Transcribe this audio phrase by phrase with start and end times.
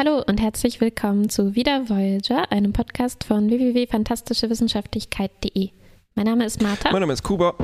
[0.00, 5.70] Hallo und herzlich willkommen zu Wieder Voyager, einem Podcast von www.fantastischewissenschaftlichkeit.de.
[6.14, 6.92] Mein Name ist Martha.
[6.92, 7.56] Mein Name ist Kuba.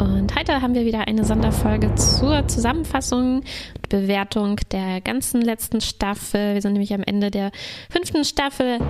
[0.00, 3.44] Und heute haben wir wieder eine Sonderfolge zur Zusammenfassung
[3.76, 6.54] und Bewertung der ganzen letzten Staffel.
[6.54, 7.52] Wir sind nämlich am Ende der
[7.88, 8.80] fünften Staffel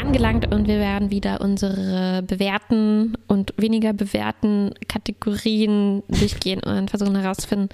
[0.00, 7.68] angelangt und wir werden wieder unsere bewährten und weniger bewährten Kategorien durchgehen und versuchen herauszufinden,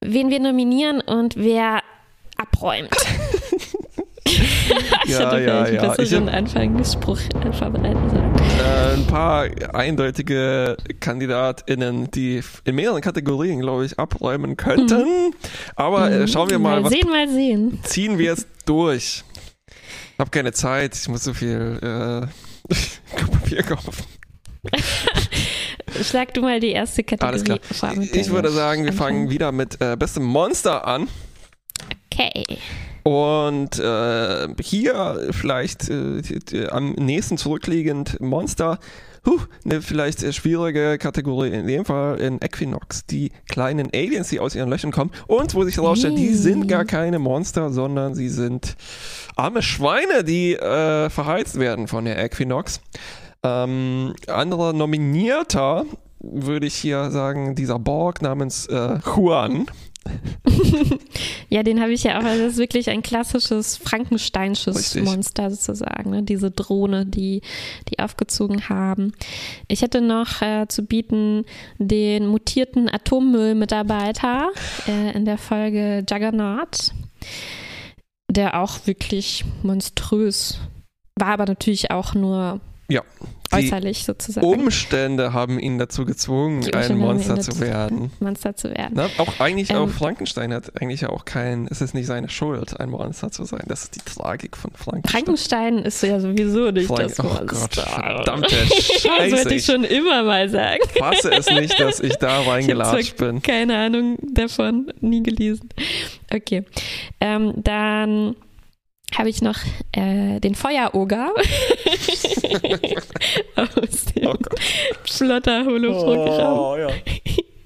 [0.00, 1.82] wen wir nominieren und wer
[2.36, 2.90] abräumt.
[4.24, 4.38] ich
[5.10, 5.82] Ja, hätte ja, ja.
[5.82, 7.18] einen Ich besseren hab- Anfangsspruch
[7.58, 8.34] vorbereiten sollen.
[8.58, 15.32] Äh, ein paar eindeutige KandidatInnen, die in mehreren Kategorien, glaube ich, abräumen könnten.
[15.76, 17.78] Aber äh, schauen wir mal, mal was sehen, mal sehen.
[17.84, 19.22] ziehen wir jetzt durch.
[20.14, 22.26] Ich habe keine Zeit, ich muss so viel äh,
[23.30, 23.92] Papier kaufen.
[26.02, 27.58] Schlag du mal die erste Kategorie Alles klar.
[28.02, 29.14] der Ich würde sagen, wir anfangen.
[29.18, 31.06] fangen wieder mit äh, bestem Monster an.
[32.18, 32.44] Okay.
[33.02, 38.78] Und äh, hier vielleicht äh, die- die- am nächsten zurückliegend Monster.
[39.24, 43.06] Huh, eine vielleicht schwierige Kategorie in dem Fall in Equinox.
[43.06, 45.10] Die kleinen Aliens, die aus ihren Löchern kommen.
[45.26, 46.34] Und wo sich herausstellt, die Mm.
[46.34, 48.76] sind gar keine Monster, sondern sie sind
[49.34, 52.80] arme Schweine, die äh, verheizt werden von der Equinox.
[53.42, 55.84] Ähm, anderer Nominierter
[56.20, 59.66] würde ich hier sagen, dieser Borg namens äh, Juan.
[61.48, 62.24] Ja, den habe ich ja auch.
[62.24, 65.04] Also das ist wirklich ein klassisches Frankensteinsches Richtig.
[65.04, 66.10] Monster sozusagen.
[66.10, 66.22] Ne?
[66.22, 67.42] Diese Drohne, die
[67.88, 69.12] die aufgezogen haben.
[69.68, 71.44] Ich hätte noch äh, zu bieten
[71.78, 74.50] den mutierten Atommüllmitarbeiter
[74.88, 76.92] äh, in der Folge Juggernaut,
[78.28, 80.58] der auch wirklich monströs
[81.18, 83.02] war, aber natürlich auch nur Ja.
[83.52, 88.10] Äußerlich sozusagen Umstände haben ihn dazu gezwungen, Die ein Monster zu werden.
[88.20, 88.94] Monster zu werden.
[88.96, 89.08] Ne?
[89.18, 92.78] Auch eigentlich Ähm, auch Frankenstein hat eigentlich ja auch kein, es ist nicht seine Schuld,
[92.78, 93.62] ein Monster zu sein.
[93.66, 95.10] Das ist die Tragik von Frankenstein.
[95.24, 97.46] Frankenstein ist ja sowieso nicht Frank- das oh Monster.
[97.46, 99.36] Gott, verdammte Das Scheiße.
[99.36, 100.80] wollte ich schon immer mal sagen.
[100.94, 103.42] Ich fasse es nicht, dass ich da Ich reingelatscht zwar bin.
[103.42, 105.68] keine Ahnung davon, nie gelesen.
[106.32, 106.64] Okay,
[107.20, 108.34] ähm, dann
[109.14, 109.58] habe ich noch
[109.92, 111.34] äh, den Feueroger
[113.56, 114.34] aus dem Oh.
[115.04, 116.88] Flotter Holoprogramm, Oh, ja.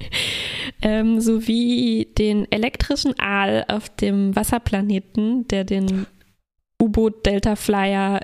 [0.82, 6.06] ähm, sowie den elektrischen Aal auf dem Wasserplaneten, der den
[6.80, 8.20] U-Boot Delta Flyer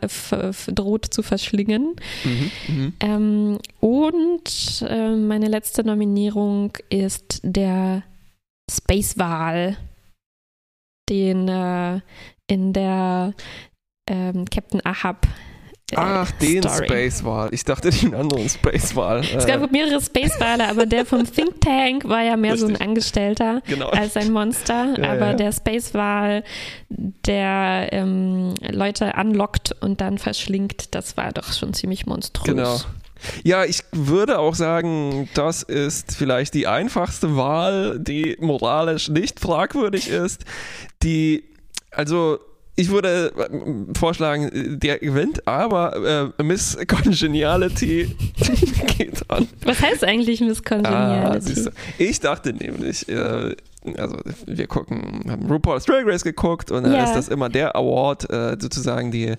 [0.68, 1.96] droht zu verschlingen.
[2.24, 2.92] Mhm, mhm.
[3.00, 8.02] Ähm, und äh, meine letzte Nominierung ist der
[8.70, 9.76] Space Wal,
[11.08, 12.00] den äh,
[12.46, 13.32] in der
[14.08, 15.26] ähm, Captain Ahab.
[15.90, 16.84] äh, Ach, den Story.
[16.86, 17.48] Space Wal.
[17.52, 19.20] Ich dachte den anderen Space Wal.
[19.20, 22.66] Es Äh, gab mehrere Space Wale, aber der vom Think Tank war ja mehr so
[22.66, 22.88] ein Richtig.
[22.88, 23.88] Angestellter genau.
[23.90, 24.94] als ein Monster.
[24.98, 25.34] Ja, aber ja.
[25.34, 26.44] der Space Wal,
[26.88, 32.46] der ähm, Leute anlockt und dann verschlingt, das war doch schon ziemlich monströs.
[32.46, 32.78] Genau.
[33.44, 40.08] Ja, ich würde auch sagen, das ist vielleicht die einfachste Wahl, die moralisch nicht fragwürdig
[40.08, 40.44] ist.
[41.02, 41.44] Die,
[41.96, 42.38] also
[42.78, 48.14] ich würde äh, vorschlagen, der gewinnt, aber äh, Miss Congeniality
[48.98, 49.48] geht an.
[49.64, 51.54] Was heißt eigentlich Miss Ah, Congeniality?
[51.64, 51.70] du.
[51.98, 53.56] ich dachte nämlich, äh,
[53.96, 57.04] also wir gucken, haben RuPaul's Drag Race geguckt und da Ja.
[57.04, 59.32] ist das immer der Award, äh, sozusagen die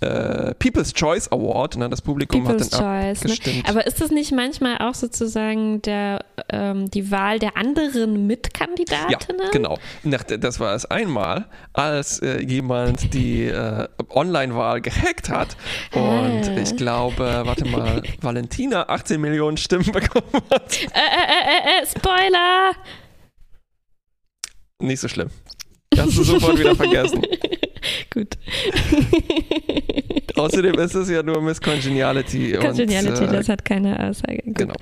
[0.00, 1.88] äh, People's Choice Award, ne?
[1.88, 3.24] das Publikum People's hat dann Choice.
[3.24, 3.32] Ne?
[3.32, 3.68] abgestimmt.
[3.68, 9.50] Aber ist das nicht manchmal auch sozusagen der, ähm, die Wahl der anderen Ja, Mitkandidatinnen?
[9.52, 9.78] genau.
[10.04, 15.56] Nach, das war es einmal, als äh, jemand die äh, Online-Wahl gehackt hat
[15.94, 16.02] und
[16.48, 16.56] Ah.
[16.62, 20.82] ich glaube, warte mal, Valentina 18 Millionen Stimmen bekommen hat.
[20.82, 22.72] Äh, äh, Spoiler!
[24.80, 25.30] Nicht so schlimm.
[25.94, 27.22] Kannst du sofort wieder vergessen.
[28.18, 28.38] Gut.
[30.36, 32.52] Außerdem ist es ja nur Miss Congeniality.
[32.52, 34.42] Congeniality, und, äh, das hat keine Aussage.
[34.44, 34.56] Gut.
[34.58, 34.74] Genau.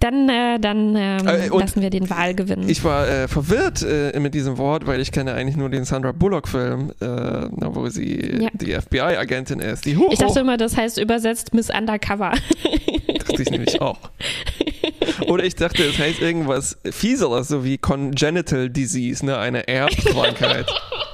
[0.00, 2.68] Dann, äh, dann ähm, Äh, lassen wir den Wahl gewinnen.
[2.68, 6.12] Ich war äh, verwirrt äh, mit diesem Wort, weil ich kenne eigentlich nur den Sandra
[6.12, 8.48] Bullock-Film, äh, wo sie Ja.
[8.52, 9.86] die FBI-Agentin ist.
[9.86, 12.32] Die hoch, Ich dachte immer, das heißt übersetzt Miss Undercover.
[13.18, 13.98] dachte ich nämlich auch.
[15.28, 20.66] Oder ich dachte, es heißt irgendwas Fieseres, so wie Congenital Disease, ne, eine Erbkrankheit.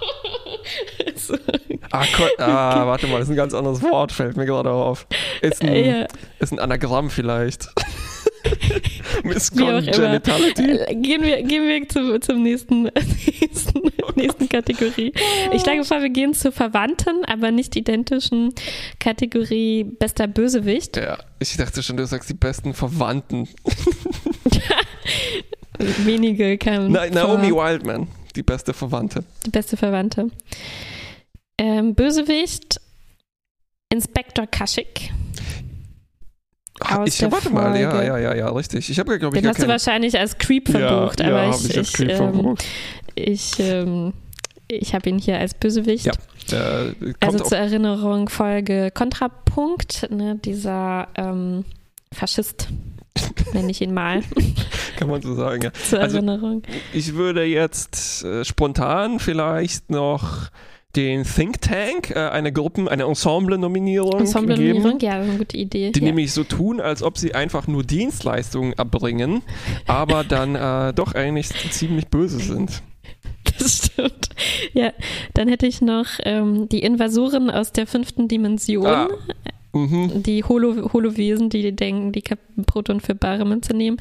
[1.93, 2.05] Ah,
[2.39, 5.07] ah, warte mal, das ist ein ganz anderes Wort, fällt mir gerade auf.
[5.43, 6.07] Ist ein, Ja.
[6.39, 7.69] ist ein Anagramm vielleicht.
[9.25, 9.83] Miss Wie auch immer.
[9.93, 10.63] Congenitality.
[10.71, 12.83] Äh, Gehen wir, gehen wir zu, zum nächsten,
[13.41, 13.81] nächsten,
[14.15, 15.13] nächsten Kategorie.
[15.53, 18.55] Ich schlage vor, wir gehen zur Verwandten, aber nicht identischen
[18.99, 20.97] Kategorie bester Bösewicht.
[20.97, 23.49] Ja, ich dachte schon, du sagst die besten Verwandten.
[25.79, 26.93] Wenige kamen.
[26.93, 27.51] Na, Naomi.
[27.53, 29.25] Wildman, die beste Verwandte.
[29.47, 30.31] Die beste Verwandte.
[31.61, 32.81] Ähm, Bösewicht
[33.93, 35.13] Inspektor Kaschik.
[36.81, 38.89] Ach, ich, warte mal, ja, ja, ja, ja, richtig.
[38.89, 41.69] Ich habe, glaube ich, Den hast du wahrscheinlich als Creep verbucht, ja, aber ja, ich,
[41.69, 42.65] ich, als ich, Creep ähm, verbucht.
[43.15, 44.15] ich, ähm,
[44.69, 46.07] ich habe ihn hier als Bösewicht.
[46.07, 46.13] Ja.
[46.51, 51.67] Äh, kommt Also zur Erinnerung Folge Kontrapunkt, ne, dieser ähm,
[52.11, 52.69] Faschist,
[53.53, 54.23] nenne ich ihn mal,
[54.97, 55.73] kann man so sagen, ja.
[55.75, 56.63] zur Also, Erinnerung.
[56.95, 60.49] Ich würde jetzt äh, spontan vielleicht noch
[60.97, 64.21] den Think Tank, äh, eine Gruppen-, eine Ensemble-Nominierung.
[64.21, 65.93] Ensemble-Nominierung, ja, eine gute Idee.
[65.93, 66.07] Die ja.
[66.07, 69.43] nämlich so tun, als ob sie einfach nur Dienstleistungen erbringen,
[69.87, 72.83] aber dann äh, doch eigentlich ziemlich böse sind.
[73.59, 74.29] Das stimmt.
[74.75, 74.93] Ja,
[75.35, 78.87] dann hätte ich noch ähm, die Invasoren aus der fünften Dimension.
[78.87, 79.09] Ah.
[79.73, 80.23] Mhm.
[80.23, 82.23] Die Holo Holowesen, die denken, die
[82.67, 83.99] Proton für bare Münze nehmen.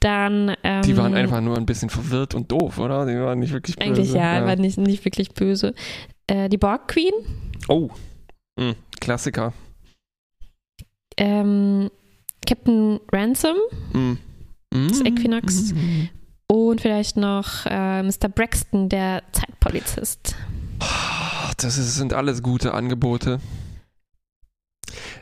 [0.00, 0.54] Dann.
[0.62, 3.04] Ähm, Die waren einfach nur ein bisschen verwirrt und doof, oder?
[3.06, 3.88] Die waren nicht wirklich böse.
[3.88, 5.74] Eigentlich ja, war nicht, nicht wirklich böse.
[6.28, 7.12] Äh, die Borg Queen.
[7.68, 7.90] Oh,
[8.58, 8.74] Mhm.
[9.00, 9.52] Klassiker.
[11.16, 11.90] Ähm,
[12.46, 13.56] Captain Ransom.
[13.92, 14.18] Mhm.
[14.70, 15.06] Das Mhm.
[15.06, 15.72] Equinox.
[15.72, 16.08] Mhm.
[16.50, 18.28] Und vielleicht noch äh, Mr.
[18.34, 20.34] Braxton, der Zeitpolizist.
[20.80, 23.40] Ach, Das sind alles gute Angebote.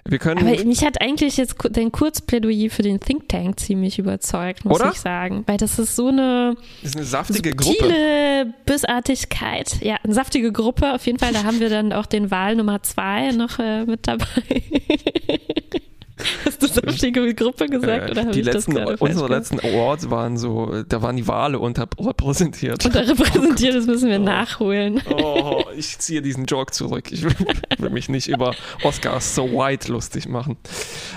[0.05, 0.47] Wir können.
[0.47, 4.91] Aber mich hat eigentlich jetzt dein Kurzplädoyer für den Think Tank ziemlich überzeugt, muss Oder?
[4.93, 5.45] ich sagen.
[5.47, 8.55] Weil das ist so eine das ist eine saftige Gruppe.
[8.65, 9.81] Bösartigkeit.
[9.83, 11.33] Ja, eine saftige Gruppe auf jeden Fall.
[11.33, 14.27] Da haben wir dann auch den Wahl Nummer zwei noch äh, mit dabei.
[16.45, 21.17] Hast du Gruppe gesagt Äh, oder die letzten, unsere letzten Awards waren so, da waren
[21.17, 22.85] die Wale unterrepräsentiert.
[22.87, 24.23] Unterrepräsentiert, das müssen wir Oh.
[24.25, 25.03] nachholen.
[25.11, 27.13] Oh, ich ziehe diesen Joke zurück.
[27.13, 27.35] Ich will,
[27.79, 30.57] will mich nicht über Oscars so white lustig machen.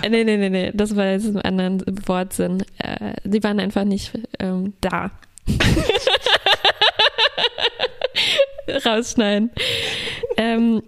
[0.02, 2.62] Äh, Nee, nee, nee, nee, das war jetzt im anderen Wortsinn.
[2.78, 5.10] Äh, die waren einfach nicht ähm, da.
[8.84, 9.50] Rausschneiden.
[10.36, 10.82] Ähm,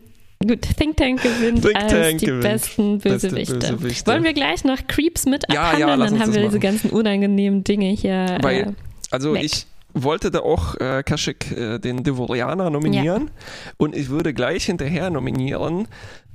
[0.46, 2.42] gut, Think Tank gewinnt Think als Tank die gewinnt.
[2.42, 3.54] besten Beste Bösewichte.
[3.58, 4.10] Bösewichte.
[4.10, 6.00] Wollen wir gleich noch Creeps mit Ja, ja, abhandeln?
[6.00, 6.60] uns Dann haben wir diese machen.
[6.60, 8.38] ganzen unangenehmen Dinge hier.
[8.42, 8.72] Weil- äh,
[9.10, 9.44] Also Weg.
[9.44, 13.30] ich wollte da auch äh, Kashyyyk, äh, den Devorianer, nominieren.
[13.76, 15.86] Und ich würde gleich hinterher nominieren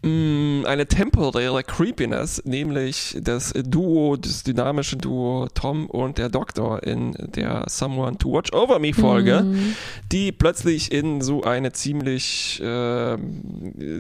[0.04, 7.66] eine temporäre Creepiness, nämlich das Duo, das dynamische Duo Tom und der Doktor in der
[7.68, 9.44] Someone to Watch Over Me Folge.
[9.44, 9.76] mm,
[10.12, 13.18] die plötzlich in so eine ziemlich äh,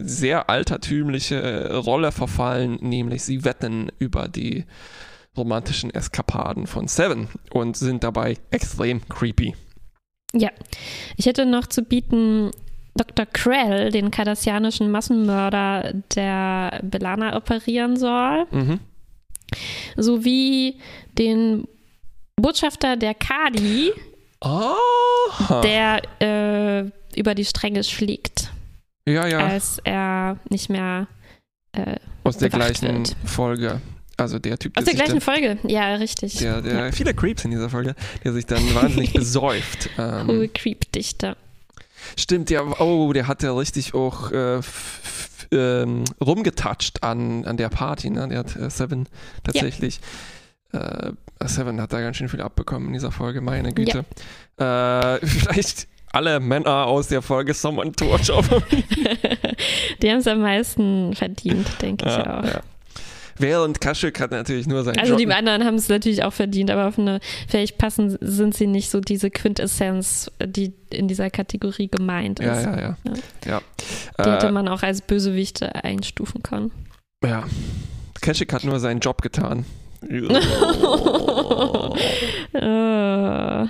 [0.04, 4.66] sehr altertümliche Rolle verfallen, nämlich sie wetten über die
[5.36, 9.56] romantischen Eskapaden von Seven und sind dabei extrem creepy.
[10.34, 10.50] Ja,
[11.16, 12.52] ich hätte noch zu bieten
[12.98, 13.26] Dr.
[13.26, 18.46] Krell, den kardassianischen Massenmörder, der Belana operieren soll.
[18.52, 18.80] Mhm.
[19.96, 20.76] sowie
[21.18, 21.68] den
[22.36, 23.92] Botschafter der Kadi,
[24.42, 25.62] Aha.
[25.62, 28.52] der äh, über die Stränge schlägt,
[29.08, 31.08] ja, ja, als er nicht mehr
[31.72, 33.16] äh, aus der gleichen wird.
[33.26, 33.82] Folge.
[34.18, 35.60] Also der Typ, aus der gleichen Folge.
[35.64, 36.38] Ja, richtig.
[36.38, 36.92] der, der, der Ja.
[36.92, 39.90] viele Creeps in dieser Folge, der sich dann wahnsinnig besäuft.
[39.98, 41.38] Ähm, Hohe Creep-Dichter.
[42.16, 44.60] Stimmt, ja, oh, der hat ja richtig auch äh,
[45.52, 48.28] ähm, rumgetatscht an, an der Party, ne?
[48.28, 49.08] Der hat äh, Seven
[49.44, 50.00] tatsächlich.
[50.74, 51.12] Äh,
[51.46, 54.06] Seven hat da ganz schön viel abbekommen in dieser Folge, meine Güte.
[54.58, 58.62] Äh, vielleicht alle Männer aus der Folge Someone to Watch Over.
[60.02, 62.44] Die haben es am meisten verdient, denke ich Ja, auch.
[62.46, 62.62] ja.
[63.40, 65.34] Während Kashyyyk hat natürlich nur seinen Also die Job.
[65.34, 69.00] anderen haben es natürlich auch verdient, aber auf eine, vielleicht passen, sind sie nicht so
[69.00, 72.46] diese Quintessenz, die in dieser Kategorie gemeint ist.
[72.48, 72.98] Ja, ja, ja.
[73.06, 73.12] Ja.
[73.46, 73.62] ja.
[74.26, 76.72] Die hätte Äh, man auch als Bösewichte einstufen können.
[77.24, 77.44] ja.
[78.22, 79.66] Kashyyyk hat nur seinen Job getan.
[82.54, 83.68] Äh,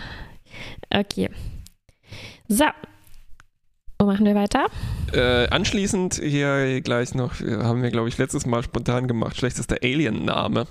[0.94, 1.30] okay.
[2.48, 2.66] So.
[4.08, 4.68] Machen wir weiter?
[5.12, 9.76] Äh, anschließend hier gleich noch, äh, haben wir glaube ich letztes Mal spontan gemacht, schlechtester
[9.84, 10.66] Alien-Name.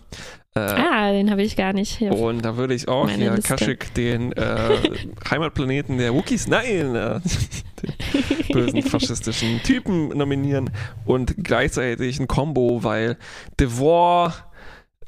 [0.54, 2.12] Äh, Ah, den habe ich gar nicht hier.
[2.12, 3.54] Und da würde ich auch hier Liste.
[3.54, 4.78] Kashyyyk den äh,
[5.30, 7.20] Heimatplaneten der Wookies, nein, äh,
[7.82, 10.70] den bösen faschistischen Typen nominieren
[11.04, 13.18] und gleichzeitig ein Combo, weil
[13.60, 14.32] Devor,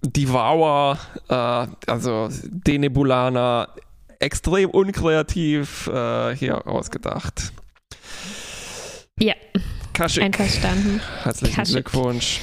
[0.03, 0.99] Devour,
[1.31, 3.71] äh, also Denebulaner,
[4.19, 5.89] extrem unkreativ
[6.35, 7.53] hier ausgedacht.
[9.19, 9.35] Ja,
[9.93, 11.01] Kashyyyk, einverstanden.
[11.23, 11.87] herzlichen Kashyyyk.
[11.87, 12.41] Glückwunsch.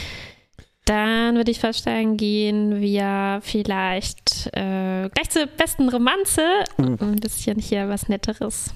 [0.86, 6.42] Dann würde ich vorschlagen, gehen wir vielleicht äh, gleich zur besten Romanze.
[6.78, 6.96] Uh.
[7.00, 8.74] Ein bisschen hier was Netteres.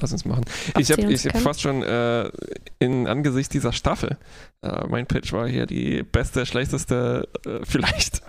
[0.00, 0.44] Lass uns machen.
[0.78, 2.30] Ich habe ich hab fast schon äh,
[2.78, 4.16] in Angesicht dieser Staffel,
[4.62, 8.22] äh, mein Pitch war hier die beste, schlechteste, äh, vielleicht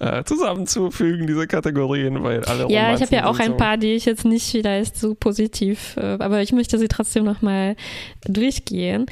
[0.00, 4.04] äh, zusammenzufügen, diese Kategorien, weil alle Ja, ich habe ja auch ein paar, die ich
[4.04, 7.76] jetzt nicht vielleicht so positiv, äh, aber ich möchte sie trotzdem nochmal
[8.24, 9.06] durchgehen.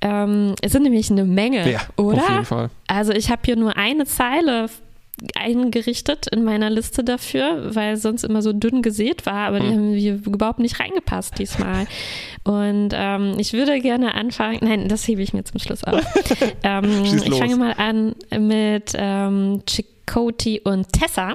[0.00, 2.22] Ähm, es sind nämlich eine Menge, Ja, oder?
[2.22, 2.70] auf jeden Fall.
[2.86, 4.68] Also ich habe hier nur eine Zeile
[5.36, 9.74] eingerichtet in meiner Liste dafür, weil sonst immer so dünn gesät war, aber die Hm.
[9.74, 11.86] haben hier überhaupt nicht reingepasst diesmal.
[12.44, 16.02] Und ähm, ich würde gerne anfangen, nein, das hebe ich mir zum Schluss auf.
[16.62, 21.34] ähm, ich fange mal an mit ähm, Chakotay und Tessa,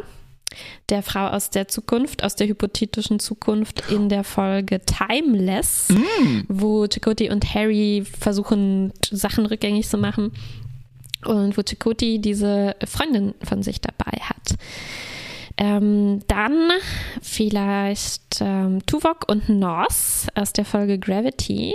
[0.90, 6.42] der Frau aus der Zukunft, aus der hypothetischen Zukunft in der Folge Timeless, Mm.
[6.48, 10.32] wo Chakotay und Harry versuchen, Sachen rückgängig zu machen
[11.26, 14.58] und wo Chakotay diese Freundin von sich dabei hat.
[15.58, 16.70] Ähm, dann
[17.22, 21.74] vielleicht ähm, Tuvok und Nos aus der Folge Gravity,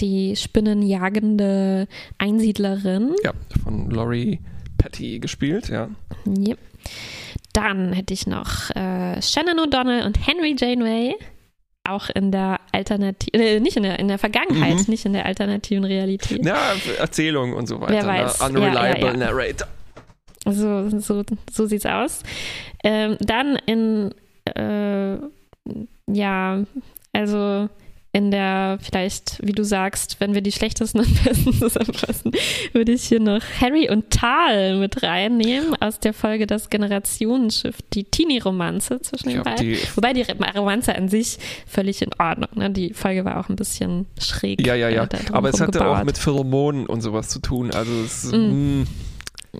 [0.00, 1.86] die spinnenjagende
[2.18, 3.14] Einsiedlerin.
[3.22, 4.40] Ja, von Laurie
[4.78, 5.88] Patty gespielt, ja.
[6.26, 6.58] Yep.
[7.52, 11.14] Dann hätte ich noch äh, Shannon O'Donnell und Henry Janeway.
[11.86, 14.84] Auch in der alternativen, äh, nicht in der, in der Vergangenheit, Mhm.
[14.88, 16.44] nicht in der alternativen Realität.
[16.44, 17.92] Ja, Erzählung und so weiter.
[17.92, 18.40] Wer weiß.
[18.40, 18.46] Ne?
[18.48, 19.16] Unreliable Ja, ja, ja.
[19.16, 19.68] Narrator.
[20.46, 22.22] So, so, so sieht's aus.
[22.82, 24.14] Ähm, dann in,
[24.56, 25.16] äh,
[26.06, 26.62] ja,
[27.12, 27.68] also
[28.14, 32.30] in der, vielleicht, wie du sagst, wenn wir die schlechtesten und besten zusammenfassen,
[32.72, 38.04] würde ich hier noch Harry und Tal mit reinnehmen aus der Folge Das Generationenschiff, die
[38.04, 39.76] Teenie-Romanze zwischen den beiden.
[39.96, 40.24] Wobei die
[40.56, 42.50] Romanze an sich völlig in Ordnung.
[42.54, 42.70] Ne?
[42.70, 44.64] Die Folge war auch ein bisschen schräg.
[44.64, 45.02] ja, ja, ja.
[45.04, 46.06] äh, Aber es hatte auch rumgebaut.
[46.06, 47.72] mit Pheromonen und sowas zu tun.
[47.72, 48.84] Also es Mm.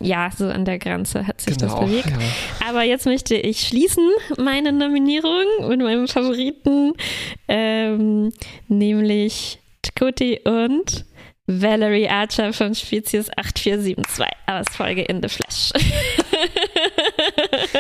[0.01, 1.81] Ja, so an der Grenze hat sich genau.
[1.81, 2.11] das bewegt.
[2.11, 2.69] Ja.
[2.69, 4.09] Aber jetzt möchte ich schließen
[4.39, 6.93] meine Nominierung mit meinem Favoriten,
[7.49, 8.33] ähm,
[8.69, 11.05] nämlich Chakotay und
[11.47, 15.71] Valerie Archer von Spezies 8472 aus Folge In the Flash.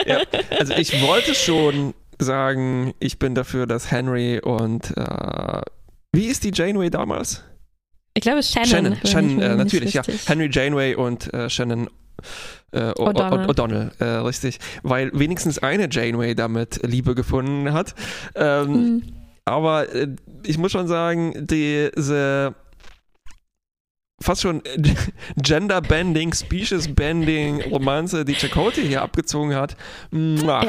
[0.06, 0.20] Ja,
[0.58, 5.62] also ich wollte schon sagen, ich bin dafür, dass Henry und äh,
[6.12, 7.42] wie ist die Janeway damals?
[8.14, 8.68] Ich glaube Shannon.
[8.68, 10.02] Shannon, Shannon äh, natürlich, ja.
[10.26, 11.88] Henry Janeway und äh, Shannon
[12.72, 13.46] äh, O'Donnell.
[13.48, 14.58] O'Donnell, äh, richtig.
[14.82, 17.94] Weil wenigstens eine Janeway damit Liebe gefunden hat.
[18.34, 19.02] Ähm, Mhm.
[19.44, 20.08] aber äh,
[20.44, 22.54] ich muss schon sagen, diese
[24.20, 24.62] fast schon
[25.36, 29.76] Gender-Bending, Species-Bending Romanze, die Chakotay hier abgezogen hat,
[30.12, 30.66] Ja.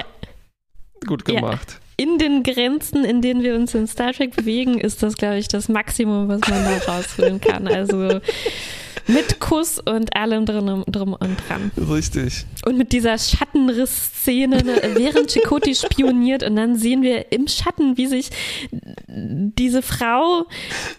[1.07, 1.35] gut Ja.
[1.35, 1.79] gemacht.
[1.97, 5.47] In den Grenzen, in denen wir uns in Star Trek bewegen, ist das, glaube ich,
[5.47, 7.67] das Maximum, was man da rausholen kann.
[7.69, 8.19] Also
[9.07, 11.71] mit Kuss und allem drum, drum und dran.
[11.77, 12.45] Richtig.
[12.65, 18.07] Und mit dieser Schattenriss-Szene, ne, während Chakotay spioniert und dann sehen wir im Schatten, wie
[18.07, 18.29] sich
[19.07, 20.45] diese Frau,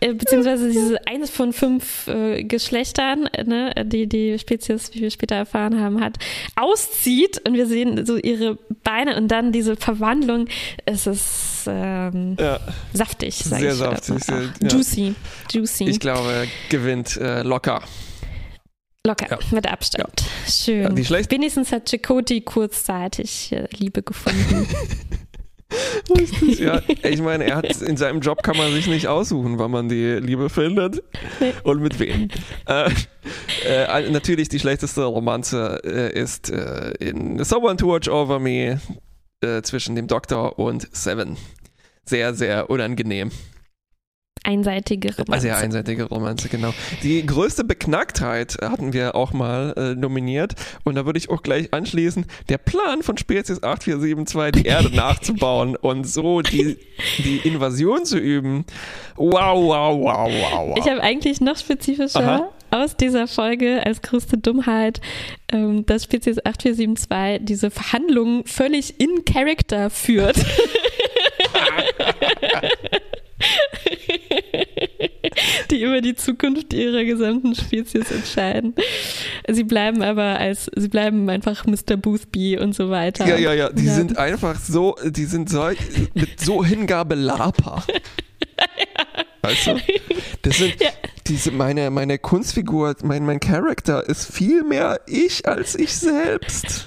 [0.00, 5.11] äh, beziehungsweise diese eines von fünf äh, Geschlechtern, äh, ne, die die Spezies, wie wir
[5.11, 6.17] später erfahren haben, hat,
[6.55, 10.47] auszieht und wir sehen so ihre Beine und dann diese Verwandlung.
[10.85, 12.61] Es ist ähm, Ja,
[12.93, 13.76] saftig, sag Sehr ich.
[13.79, 14.62] saftig, sehr- Auch.
[14.62, 14.69] ja.
[14.69, 15.15] Juicy,
[15.53, 15.88] juicy.
[15.88, 17.83] ich glaube, gewinnt äh, locker.
[19.07, 19.39] Locker, Ja.
[19.53, 20.25] mit Abstand.
[20.49, 20.97] Schön.
[20.97, 24.67] Ja, schlecht- Wenigstens hat Chakotay kurzzeitig äh, Liebe gefunden.
[26.59, 26.81] Ja.
[27.03, 30.15] Ich meine, er hat in seinem Job kann man sich nicht aussuchen, wann man die
[30.15, 31.03] Liebe findet
[31.41, 31.53] Nee.
[31.65, 32.29] und mit wem.
[32.67, 32.91] Äh,
[33.67, 38.81] äh, natürlich die schlechteste Romanze äh, ist äh, in Someone to Watch Over Me
[39.41, 41.37] äh, zwischen dem Doktor und Seven.
[42.05, 43.33] Sehr, sehr unangenehm.
[44.47, 45.41] Einseitige Romanze.
[45.41, 46.73] Sehr einseitige Romanze, genau.
[47.03, 51.75] Die größte Beknacktheit hatten wir auch mal äh, nominiert und da würde ich auch gleich
[51.75, 56.79] anschließen, der Plan von Spezies 8472, die Erde nachzubauen und so die,
[57.19, 58.65] die Invasion zu üben.
[59.17, 60.79] Wow, wow, wow, wow, wow.
[60.79, 62.49] Ich habe eigentlich noch spezifischer Aha.
[62.71, 65.00] aus dieser Folge als größte Dummheit,
[65.50, 70.37] ähm, dass Spezies 8472 diese Verhandlungen völlig in Character führt.
[75.71, 78.75] die über die Zukunft ihrer gesamten Spezies entscheiden.
[79.49, 81.97] Sie bleiben aber als, sie bleiben einfach Mr.
[81.97, 83.26] Boothby und so weiter.
[83.26, 83.95] ja, ja, ja, die Ja.
[83.95, 85.71] sind einfach so, die sind so,
[86.15, 87.85] mit so Hingabe Lapa.
[89.43, 89.76] Weißt du?
[90.43, 90.91] Das sind, Ja.
[91.26, 96.87] diese, meine, meine Kunstfigur, mein, mein Charakter ist viel mehr ich als ich selbst.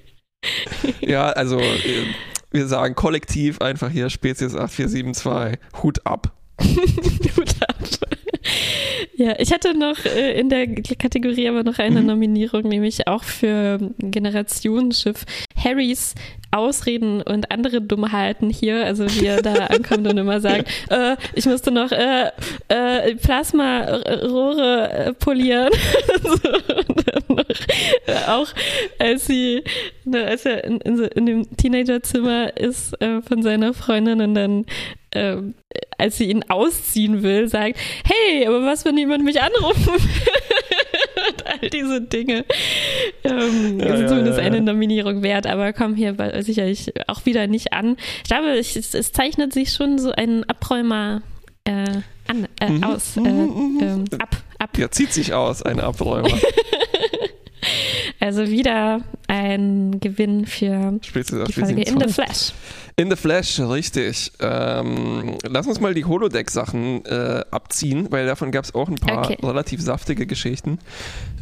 [1.00, 2.04] ja, also äh,
[2.50, 6.34] wir sagen kollektiv einfach hier Spezies 8472, Hut ab.
[9.16, 12.06] Ja, ich hatte noch äh, in der Kategorie aber noch eine Mhm.
[12.06, 15.24] Nominierung, nämlich auch für Generationsschiff
[15.56, 16.14] Harrys
[16.50, 21.44] Ausreden und andere Dummheiten hier, also wie er da ankommt und immer sagt, äh, ich
[21.44, 22.30] musste noch äh,
[22.68, 25.68] äh, Plasmarohre äh, polieren.
[26.88, 27.44] und noch,
[28.06, 28.48] äh, auch
[28.98, 29.62] als sie,
[30.04, 34.64] ne, als er in, in, in dem Teenagerzimmer ist äh, von seiner Freundin und dann
[35.12, 35.54] ähm,
[35.96, 40.00] als sie ihn ausziehen will, sagt, hey, aber was, wenn jemand mich anrufen will?
[41.28, 42.44] und all diese Dinge.
[43.24, 44.50] Ähm, ja, sind zumindest ja, ja.
[44.50, 47.96] eine Nominierung wert, aber kommen hier sicherlich auch wieder nicht an.
[48.22, 51.22] Ich glaube, es, es zeichnet sich schon so ein Abräumer
[51.64, 52.84] äh, an, äh, mhm.
[52.84, 53.16] aus.
[53.16, 53.78] Äh, mhm.
[53.80, 54.78] ähm, ab, ab.
[54.78, 56.28] Ja, zieht sich aus, ein Abräumer.
[58.20, 62.52] also wieder ein Gewinn für die Folge In the Flash.
[62.96, 64.32] In the Flash, richtig.
[64.40, 69.26] Ähm, lass uns mal die Holodeck-Sachen äh, abziehen, weil davon gab es auch ein paar
[69.26, 69.38] okay.
[69.42, 70.78] relativ saftige Geschichten.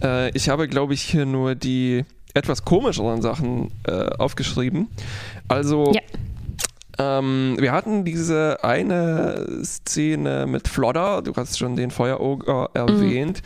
[0.03, 2.05] Äh, ich habe, glaube ich, hier nur die
[2.35, 4.89] etwas komischeren Sachen äh, aufgeschrieben.
[5.49, 6.01] Also, ja.
[7.19, 13.43] ähm, wir hatten diese eine Szene mit Flodder, du hast schon den Feueroger erwähnt.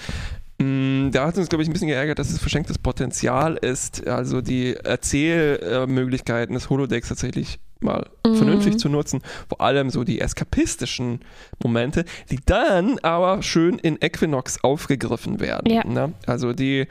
[0.60, 1.10] Mhm.
[1.12, 4.76] Da hat uns, glaube ich, ein bisschen geärgert, dass es verschenktes Potenzial ist, also die
[4.76, 8.34] Erzählmöglichkeiten des Holodecks tatsächlich mal mhm.
[8.34, 9.22] vernünftig zu nutzen.
[9.48, 11.20] Vor allem so die eskapistischen
[11.62, 15.72] Momente, die dann aber schön in Equinox aufgegriffen werden.
[15.72, 15.84] Ja.
[15.84, 16.12] Ne?
[16.26, 16.86] Also die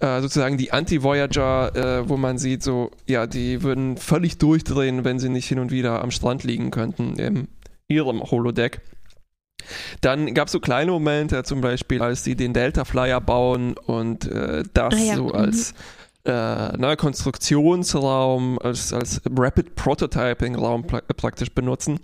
[0.00, 5.18] äh, sozusagen die Anti-Voyager, äh, wo man sieht, so, ja, die würden völlig durchdrehen, wenn
[5.18, 7.48] sie nicht hin und wieder am Strand liegen könnten in
[7.88, 8.82] ihrem Holodeck.
[10.00, 14.30] Dann gab es so kleine Momente, zum Beispiel, als sie den Delta Flyer bauen und
[14.30, 15.14] äh, das ah, ja.
[15.16, 15.78] so als mhm
[16.26, 22.00] äh, ne, Konstruktionsraum, als, als Rapid Prototyping Raum praktisch benutzen.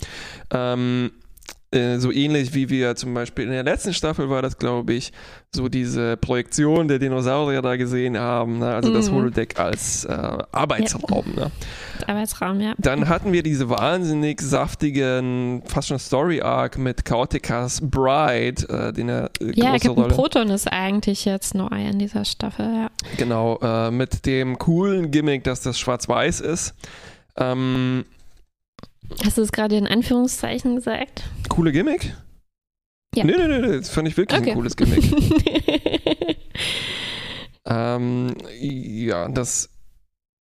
[0.51, 1.11] Ähm,
[1.73, 5.13] äh, so ähnlich wie wir zum Beispiel in der letzten Staffel war das, glaube ich,
[5.55, 8.75] so diese Projektion der Dinosaurier da gesehen haben, ne?
[8.75, 8.95] also mm.
[8.95, 9.15] das mhm.
[9.15, 11.25] Holodeck als äh, Arbeitsraum.
[11.37, 11.45] Ja.
[11.45, 11.51] Ne?
[12.07, 12.75] Arbeitsraum, ja.
[12.79, 19.31] Dann hatten wir diese wahnsinnig saftigen, fast schon Story-Arc mit Chaoticas Bride, äh, den er
[19.41, 20.15] äh, Ja, Captain Rolle.
[20.15, 22.91] Proton ist eigentlich jetzt neu in dieser Staffel, ja.
[23.17, 26.75] Genau, äh, mit dem coolen Gimmick, dass das schwarz-weiß ist.
[27.37, 28.05] Ähm,
[29.25, 31.25] Hast du es gerade in Anführungszeichen gesagt?
[31.49, 32.15] Coole Gimmick?
[33.15, 33.25] Ja.
[33.25, 34.51] Nee, nee, nee, nee, das fand ich wirklich okay.
[34.51, 35.05] ein cooles Gimmick.
[37.67, 39.69] ähm, ja, das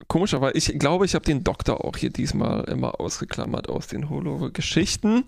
[0.08, 5.24] komischerweise, ich glaube, ich habe den Doktor auch hier diesmal immer ausgeklammert aus den Holo-Geschichten.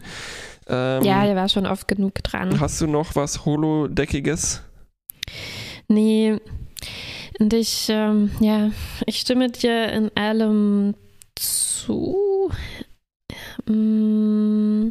[0.67, 2.61] Ähm, ja, der war schon oft genug dran.
[2.61, 4.63] Hast du noch was Holodeckiges?
[5.89, 6.39] Nee.
[7.39, 8.71] Und ich, ähm, ja,
[9.07, 10.95] ich stimme dir in allem
[11.35, 12.51] zu.
[13.67, 14.89] Mm,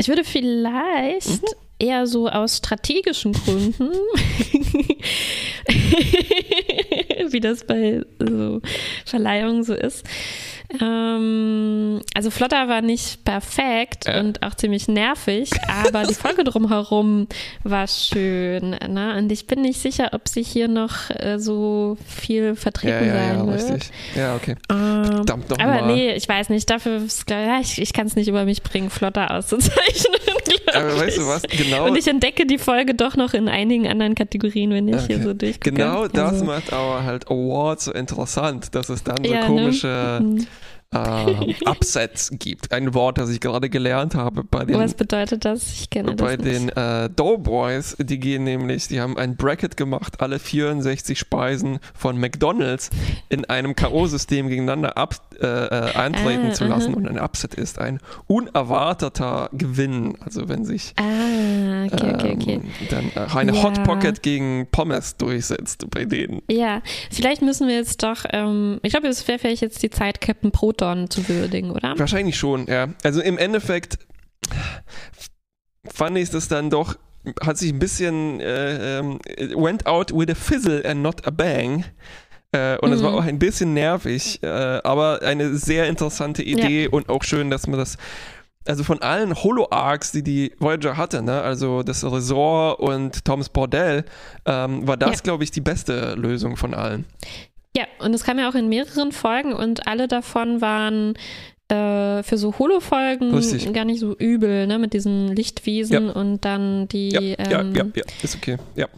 [0.00, 1.48] ich würde vielleicht mhm.
[1.78, 3.92] eher so aus strategischen Gründen,
[7.32, 8.60] wie das bei so
[9.04, 10.04] Verleihungen so ist,
[10.80, 14.20] ähm, also Flotter war nicht perfekt ja.
[14.20, 15.50] und auch ziemlich nervig,
[15.84, 17.26] aber die Folge drumherum
[17.64, 18.76] war schön.
[18.88, 19.16] Ne?
[19.18, 23.14] Und ich bin nicht sicher, ob sie hier noch äh, so viel vertreten ja, ja,
[23.14, 23.72] sein ja, wird.
[23.72, 23.90] Richtig.
[24.14, 24.54] Ja, okay.
[24.70, 25.94] Ähm, Verdammt doch aber mal.
[25.94, 26.70] nee, ich weiß nicht.
[26.70, 30.29] Dafür, ja, ich, ich kann es nicht über mich bringen, Flotter auszuzeichnen.
[30.74, 31.42] Aber weißt du was?
[31.50, 31.86] Genau.
[31.86, 35.06] Und ich entdecke die Folge doch noch in einigen anderen Kategorien, wenn ich okay.
[35.08, 35.72] hier so durchgehe.
[35.72, 36.44] Genau das also.
[36.44, 39.40] macht aber halt Awards so interessant, dass es dann so ne?
[39.46, 40.20] komische.
[40.22, 40.46] Ne?
[41.00, 42.72] Äh, Upsets gibt.
[42.72, 44.76] Ein Wort, das ich gerade gelernt habe bei den.
[44.76, 45.70] Was bedeutet das?
[45.72, 46.76] Ich kenne bei das nicht.
[46.76, 52.18] den äh, Doughboys, die gehen nämlich, die haben ein Bracket gemacht, alle 64 Speisen von
[52.18, 52.90] McDonalds
[53.28, 56.94] in einem K.O.-System gegeneinander ab, äh, äh antreten ah, zu lassen.
[56.94, 60.16] Uh Und ein Upset ist ein unerwarteter Gewinn.
[60.20, 62.54] Also wenn sich ah, okay, okay, okay.
[62.54, 63.62] Ähm, dann äh, eine ja.
[63.62, 66.42] Hot Pocket gegen Pommes durchsetzt bei denen.
[66.50, 70.20] Ja, vielleicht müssen wir jetzt doch, ähm, ich glaube, es wäre vielleicht jetzt die Zeit,
[70.20, 71.98] Captain Proton Proton zu würdigen, oder?
[71.98, 72.88] Wahrscheinlich schon, ja.
[73.04, 73.98] Also im Endeffekt
[75.84, 76.96] fand ich das dann doch,
[77.44, 79.18] hat sich ein bisschen, äh, ähm,
[79.54, 81.84] went out with a fizzle and not a bang.
[82.52, 83.04] Äh, und es mhm.
[83.04, 86.90] war auch ein bisschen nervig, äh, aber eine sehr interessante Idee ja.
[86.90, 87.96] und auch schön, dass man das
[88.66, 94.04] also von allen Holo-Arcs, die die Voyager hatte, ne, also das Resort und Tom's Bordell,
[94.44, 95.22] ähm, war das, ja.
[95.22, 97.06] glaube ich, die beste Lösung von allen.
[97.76, 101.14] Ja, und es kam ja auch in mehreren Folgen und alle davon waren
[101.70, 103.30] äh, für so Holo-Folgen
[103.72, 104.78] gar nicht so übel, ne?
[104.78, 106.12] Mit diesen Lichtwiesen ja.
[106.12, 107.10] und dann die.
[107.10, 108.88] Ja, ähm, ja, ja, ja, ist okay, ja.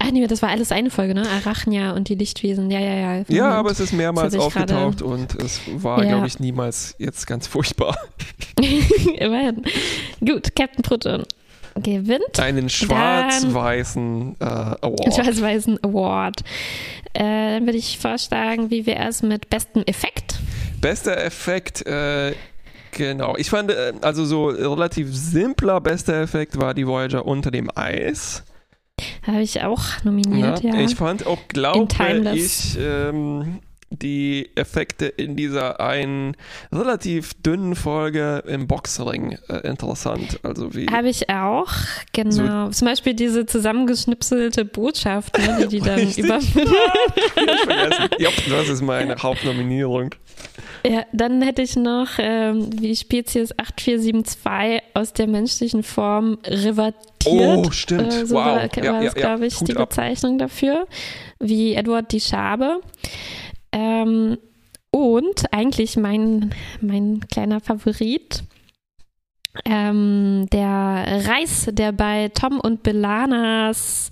[0.00, 1.26] Ach nee, das war alles eine Folge, ne?
[1.28, 3.24] Arachnia und die Lichtwesen, ja, ja, ja.
[3.28, 5.04] Ja, aber es ist mehrmals aufgetaucht grade...
[5.04, 6.10] und es war, ja.
[6.10, 7.96] glaube ich, niemals jetzt ganz furchtbar.
[9.18, 9.62] Immerhin.
[10.20, 11.22] Gut, Captain Proton.
[11.82, 12.38] Gewinnt.
[12.38, 15.14] Einen schwarz-weißen äh, Award.
[15.14, 16.40] Schwarz-weißen Award.
[17.12, 20.40] Äh, dann würde ich vorschlagen, wie wäre es mit bestem Effekt?
[20.80, 22.34] Bester Effekt, äh,
[22.90, 23.36] genau.
[23.36, 28.44] Ich fand, äh, also so relativ simpler bester Effekt war die Voyager unter dem Eis.
[29.26, 30.74] Habe ich auch nominiert, ja.
[30.74, 31.88] Ich fand auch, glaube
[32.34, 33.60] ich, ähm,
[33.98, 36.36] die Effekte in dieser einen
[36.72, 40.40] relativ dünnen Folge im Boxring äh, interessant.
[40.42, 41.72] Also wie Habe ich auch,
[42.12, 42.70] genau.
[42.70, 46.24] Zum Beispiel diese zusammengeschnipselte Botschaft, ne, die die dann Richtig.
[46.24, 46.38] über.
[46.38, 48.08] ich vergessen.
[48.18, 50.10] Ja, das ist meine Hauptnominierung.
[50.86, 57.04] Ja, dann hätte ich noch ähm, wie Spezies 8472 aus der menschlichen Form revertiert.
[57.26, 58.12] Oh, stimmt.
[58.12, 58.44] Äh, so wow.
[58.44, 59.10] war, war ja, das, ja, ja.
[59.12, 59.88] glaube ich, Hut die ab.
[59.88, 60.86] Bezeichnung dafür.
[61.40, 62.80] Wie Edward die Schabe.
[63.74, 64.38] Ähm,
[64.90, 68.44] und eigentlich mein, mein kleiner Favorit,
[69.64, 74.10] ähm, der Reis, der bei Tom und Belanas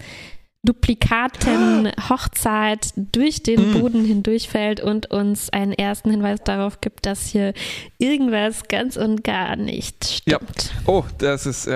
[0.65, 3.81] Duplikaten Hochzeit durch den Mm.
[3.81, 7.53] Boden hindurchfällt und uns einen ersten Hinweis darauf gibt, dass hier
[7.99, 10.37] irgendwas ganz und gar nicht Ja.
[10.39, 10.71] stimmt.
[10.87, 11.73] Oh, das ist äh,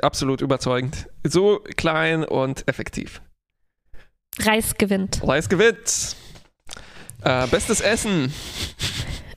[0.00, 1.08] absolut überzeugend.
[1.24, 3.20] So klein und effektiv.
[4.40, 5.20] Reis gewinnt.
[5.22, 6.16] Reis gewinnt.
[7.24, 8.32] Äh, bestes Essen.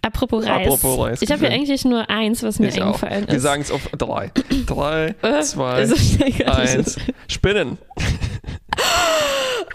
[0.01, 0.65] Apropos Reis.
[0.67, 1.55] Apropos Reis ich habe gewinnt.
[1.61, 2.87] eigentlich nur eins, was mir Ich auch.
[3.01, 3.41] eingefallen Wir ist.
[3.43, 4.31] sagen es auf drei.
[4.65, 5.95] Drei, Äh, zwei, so
[6.45, 6.97] eins.
[7.27, 7.77] Spinnen.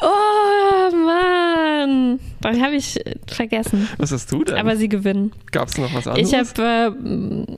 [0.05, 2.99] Oh Mann, dann habe ich
[3.29, 3.89] vergessen.
[3.99, 4.57] Was hast du denn?
[4.57, 5.33] Aber sie gewinnen.
[5.53, 6.33] Gab es noch was anderes?
[6.33, 6.97] Ich habe
[7.49, 7.57] äh,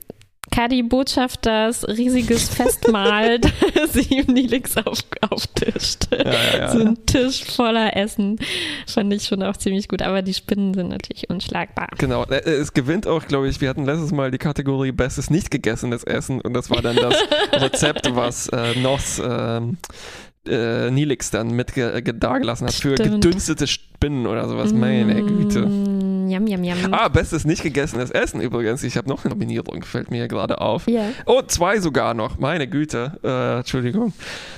[0.51, 3.39] Kadi Botschafters riesiges Festmahl,
[3.73, 6.07] das sie ihm Nilix auf, auftischt.
[6.11, 6.71] ja, ja, ja.
[6.71, 8.37] So ein Tisch voller Essen.
[8.87, 10.01] Fand ich schon auch ziemlich gut.
[10.01, 11.89] Aber die Spinnen sind natürlich unschlagbar.
[11.97, 15.51] Genau, äh, es gewinnt auch, glaube ich, wir hatten letztes Mal die Kategorie Bestes nicht
[15.51, 17.15] gegessenes Essen und das war dann das
[17.53, 19.77] Rezept, was äh, Nos ähm,
[20.47, 23.23] äh, Nilix dann mit ge dagelassen hat für Stimmt.
[23.23, 24.73] gedünstete Spinnen oder sowas.
[24.73, 25.67] Meine Güte.
[26.35, 26.93] Yum, yum, yum.
[26.93, 28.83] Ah, bestes nicht gegessenes Essen übrigens.
[28.83, 30.87] Ich habe noch eine Nominierung, fällt mir hier gerade auf.
[30.87, 31.09] Ja.
[31.25, 32.39] Oh, zwei sogar noch.
[32.39, 33.17] Meine Güte.
[33.23, 34.11] Äh, Entschuldigung.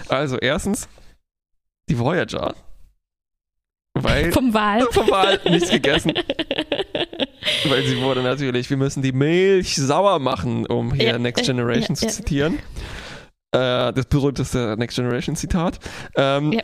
[0.09, 0.87] Also, erstens,
[1.87, 2.55] die Voyager.
[3.93, 4.81] Weil Vom Wal.
[4.91, 6.13] vom Wal nicht gegessen.
[7.67, 11.47] Weil sie wurde natürlich, wir müssen die Milch sauer machen, um hier Ja, Next äh,
[11.47, 12.51] Generation ja, zu ja.
[13.53, 15.79] Äh, das berühmteste Next Generation Zitat.
[16.15, 16.61] Ähm, Ja.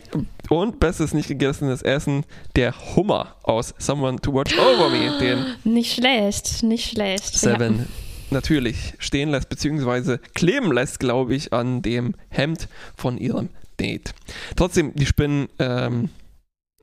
[0.50, 2.26] Und bestes nicht gegessenes Essen,
[2.58, 7.34] der Hummer aus Someone to Watch Over Me, den Nicht schlecht, nicht schlecht.
[7.34, 7.88] Seven
[8.32, 12.67] natürlich stehen lässt, beziehungsweise kleben lässt, glaube ich, an dem Hemd
[12.98, 14.13] von ihrem Date.
[14.58, 16.10] Trotzdem, die Spinnen ähm,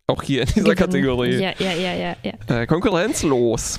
[0.07, 0.53] auch hier in Ja.
[0.55, 0.77] dieser Gewinnen.
[0.77, 2.17] Kategorie Ja, ja, ja, ja,
[2.49, 2.61] ja.
[2.63, 3.79] äh, konkurrenzlos.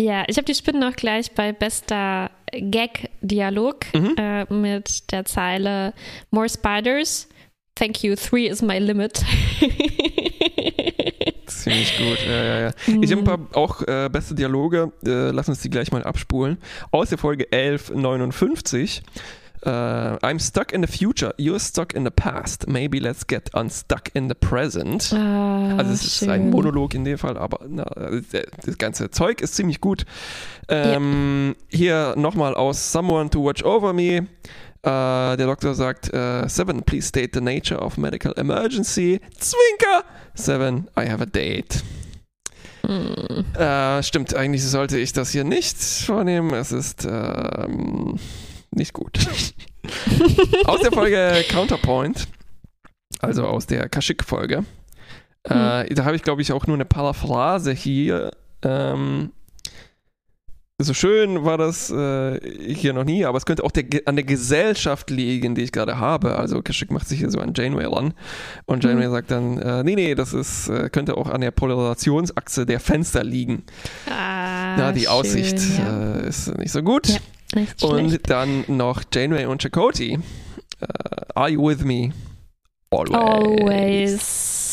[0.00, 4.14] Ja, ich habe die Spinnen auch gleich bei bester Gag-Dialog Mhm.
[4.16, 5.92] äh, mit der Zeile
[6.30, 7.28] More Spiders.
[7.74, 9.20] Thank you, three is my limit.
[11.46, 12.72] Ziemlich gut, ja, ja, ja.
[13.00, 16.58] Ich habe ein paar auch äh, beste Dialoge, äh, lass uns die gleich mal abspulen.
[16.90, 19.02] Aus der Folge 1159.
[19.62, 22.68] Äh, I'm stuck in the future, you're stuck in the past.
[22.68, 25.12] Maybe let's get unstuck in the present.
[25.12, 26.30] Ah, Also es ist schön.
[26.30, 27.84] ein Monolog in dem Fall, aber na,
[28.64, 30.04] das ganze Zeug ist ziemlich gut.
[30.68, 34.26] Ähm, Hier nochmal aus Someone to Watch Over Me.
[34.82, 39.20] Äh, der Doktor sagt, äh, Seven, please state the nature of medical emergency.
[39.38, 40.04] Zwinker!
[40.34, 41.82] Seven, I have a date.
[43.58, 46.54] Äh, stimmt, eigentlich sollte ich das hier nicht vornehmen.
[46.54, 48.18] Es ist ähm,
[48.70, 49.18] nicht gut.
[50.64, 52.28] aus der Folge Counterpoint,
[53.20, 54.64] also aus der Kashyyyk-Folge,
[55.44, 58.30] äh, da habe ich, glaube ich, auch nur eine Paraphrase hier.
[58.62, 59.32] Ähm,
[60.80, 62.38] so schön war das äh,
[62.72, 65.98] hier noch nie, aber es könnte auch der, an der Gesellschaft liegen, die ich gerade
[65.98, 66.36] habe.
[66.36, 68.14] Also Kashyyyk macht sich hier so an Janeway ran
[68.66, 69.12] und Janeway Mhm.
[69.12, 73.24] sagt dann, äh, nee, nee, das ist, äh, könnte auch an der Polarisationsachse der Fenster
[73.24, 73.64] liegen.
[74.08, 76.18] Ah, Na, die schön, Aussicht Ja.
[76.18, 77.08] äh, ist nicht so gut.
[77.08, 77.16] Ja,
[77.54, 78.30] Nicht und schlecht.
[78.30, 80.18] dann noch Janeway und Chakoti.
[80.80, 80.86] Äh,
[81.34, 82.12] are you with me?
[82.90, 83.14] Always.
[83.14, 84.67] Always.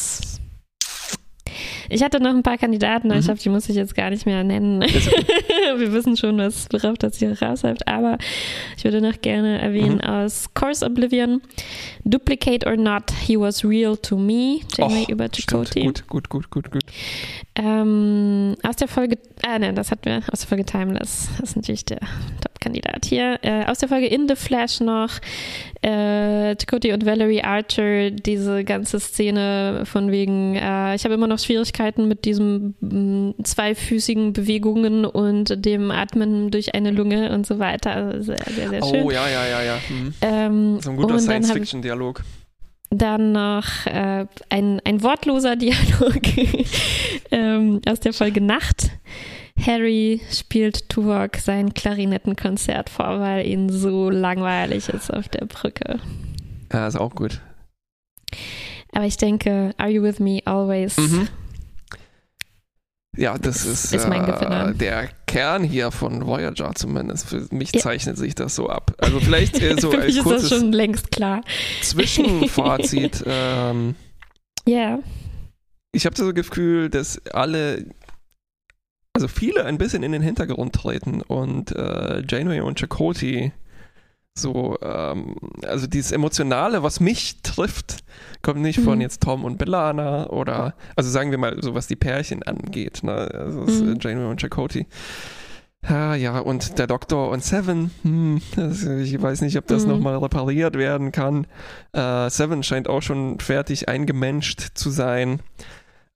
[1.89, 3.27] Ich hatte noch ein paar Kandidaten, aber ich Mhm.
[3.27, 4.81] glaube, die muss ich jetzt gar nicht mehr nennen.
[5.77, 8.17] Wir wissen schon, was, worauf das hier rausläuft, aber
[8.77, 10.01] ich würde noch gerne erwähnen Mhm.
[10.09, 11.41] aus Course Oblivion,
[12.03, 15.81] Duplicate or Not, He Was Real to Me, Janeway Och, über Chakoti.
[15.83, 16.83] gut, gut, gut, gut, gut.
[17.55, 21.29] Ähm, aus der Folge, ah nein, das hatten wir aus der Folge Timeless.
[21.39, 21.99] Das ist natürlich der
[22.59, 23.05] Kandidat.
[23.05, 25.09] Hier äh, aus der Folge In the Flash noch
[25.81, 31.39] äh, Chakotay und Valerie Archer, diese ganze Szene von wegen, äh, ich habe immer noch
[31.39, 31.74] Schwierigkeiten
[32.07, 37.91] mit diesen mm, zweifüßigen Bewegungen und dem Atmen durch eine Lunge und so weiter.
[37.91, 39.03] Also sehr, sehr, sehr schön.
[39.03, 39.77] Oh, ja, ja, ja, ja.
[39.89, 40.13] Mhm.
[40.21, 42.23] Ähm, So ein guter Science-Fiction-Dialog.
[42.91, 46.21] dann noch äh, ein, ein wortloser Dialog
[47.31, 48.91] ähm, aus der Folge Nacht.
[49.65, 55.99] Harry spielt Tuvok sein Klarinettenkonzert vor, weil ihn so langweilig ist auf der Brücke.
[56.73, 57.39] Ja, ist auch gut.
[58.91, 60.97] Aber ich denke, Are You With Me Always?
[60.97, 61.27] Mhm.
[63.17, 67.27] Ja, das Ist- ist, äh, der Kern hier von Voyager zumindest.
[67.27, 67.81] Für mich Ja.
[67.81, 68.93] zeichnet sich das so ab.
[68.97, 71.41] Also vielleicht äh, so Für als mich ist das schon längst klar.
[71.81, 73.23] Zwischenfazit.
[73.27, 73.95] ähm,
[74.67, 74.99] Ja,
[75.91, 77.85] ich habe so das Gefühl, dass alle,
[79.13, 83.53] also viele ein bisschen in den Hintergrund treten und äh, Janeway und Chakotay
[84.37, 88.03] so, ähm, also dieses Emotionale, was mich trifft,
[88.41, 89.01] kommt nicht von Mhm.
[89.01, 93.13] jetzt Tom und Belana oder, also sagen wir mal, so was die Pärchen angeht, ne?
[93.33, 93.93] Also Mhm.
[93.93, 94.85] äh, Janeway und Chakotay.
[95.87, 99.91] Ja, ja, und der Doktor und Seven, hm, das, ich weiß nicht, ob das Mhm.
[99.93, 101.47] nochmal repariert werden kann.
[101.93, 105.39] Äh, Seven scheint auch schon fertig eingemenscht zu sein.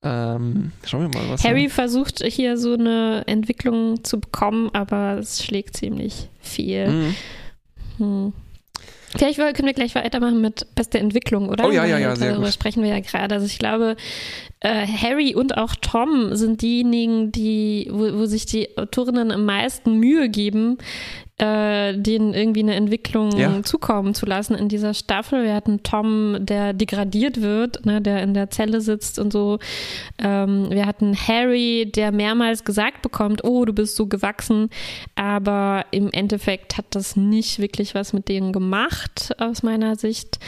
[0.02, 5.44] Ähm, schauen wir mal, was Harry versucht hier so eine Entwicklung zu bekommen, aber es
[5.44, 6.88] schlägt ziemlich viel.
[6.90, 7.16] Mhm.
[8.00, 8.34] Hm.
[9.18, 11.68] Vielleicht können wir gleich weitermachen mit beste Entwicklung, oder?
[11.68, 12.54] Oh ja, ja, ja, sehr Darüber gut.
[12.54, 13.36] sprechen wir ja gerade.
[13.36, 13.96] Also ich glaube,
[14.60, 19.96] äh, Harry und auch Tom sind diejenigen, die, wo, wo sich die Autorinnen am meisten
[20.00, 20.78] Mühe geben,
[21.40, 23.64] äh, denen irgendwie eine Entwicklung Ja.
[23.64, 25.44] zukommen zu lassen in dieser Staffel.
[25.46, 29.58] Wir hatten Tom, der degradiert wird, ne, der in der Zelle sitzt und so.
[30.18, 34.70] Ähm, wir hatten Harry, der mehrmals gesagt bekommt, oh, du bist so gewachsen,
[35.16, 40.40] aber im Endeffekt hat das nicht wirklich was mit denen gemacht, aus meiner Sicht.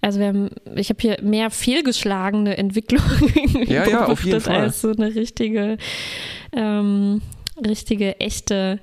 [0.00, 3.02] Also wir haben, ich habe hier mehr fehlgeschlagene Entwicklung
[3.66, 4.56] Ja, ja, auf jeden Fall.
[4.62, 5.76] als so eine richtige,
[6.52, 7.20] ähm,
[7.64, 8.78] richtige, echte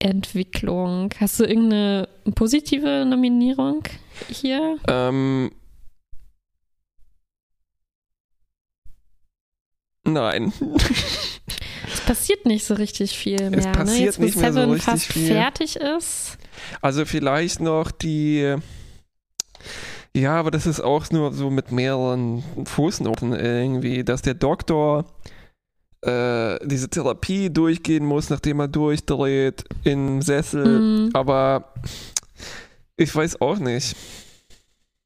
[0.00, 1.10] Entwicklung.
[1.20, 3.84] Hast du irgendeine positive Nominierung
[4.28, 4.78] hier?
[4.88, 5.52] Ähm,
[10.04, 10.52] nein.
[11.92, 13.58] Es passiert nicht so richtig viel mehr.
[13.58, 13.72] Es ne?
[13.72, 15.26] passiert Jetzt, wo nicht mehr so richtig fast viel.
[15.26, 16.38] fertig ist.
[16.80, 18.56] Also vielleicht noch die.
[20.14, 25.06] Ja, aber das ist auch nur so mit mehreren Fußnoten irgendwie, dass der Doktor
[26.02, 30.80] äh, diese Therapie durchgehen muss, nachdem er durchdreht im Sessel.
[30.80, 31.10] Mhm.
[31.12, 31.72] Aber
[32.96, 33.96] ich weiß auch nicht.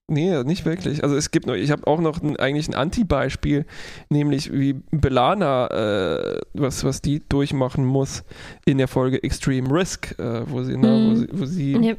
[0.07, 1.02] Nee, nicht wirklich.
[1.02, 3.64] Also es gibt noch, ich habe auch noch ein, eigentlich ein Anti-Beispiel,
[4.11, 8.22] nämlich wie Belana, äh, was, was die durchmachen muss
[8.66, 11.16] in der Folge Extreme Risk, äh, wo sie, ne, wo Mhm.
[11.16, 11.94] sie, wo sie Ja,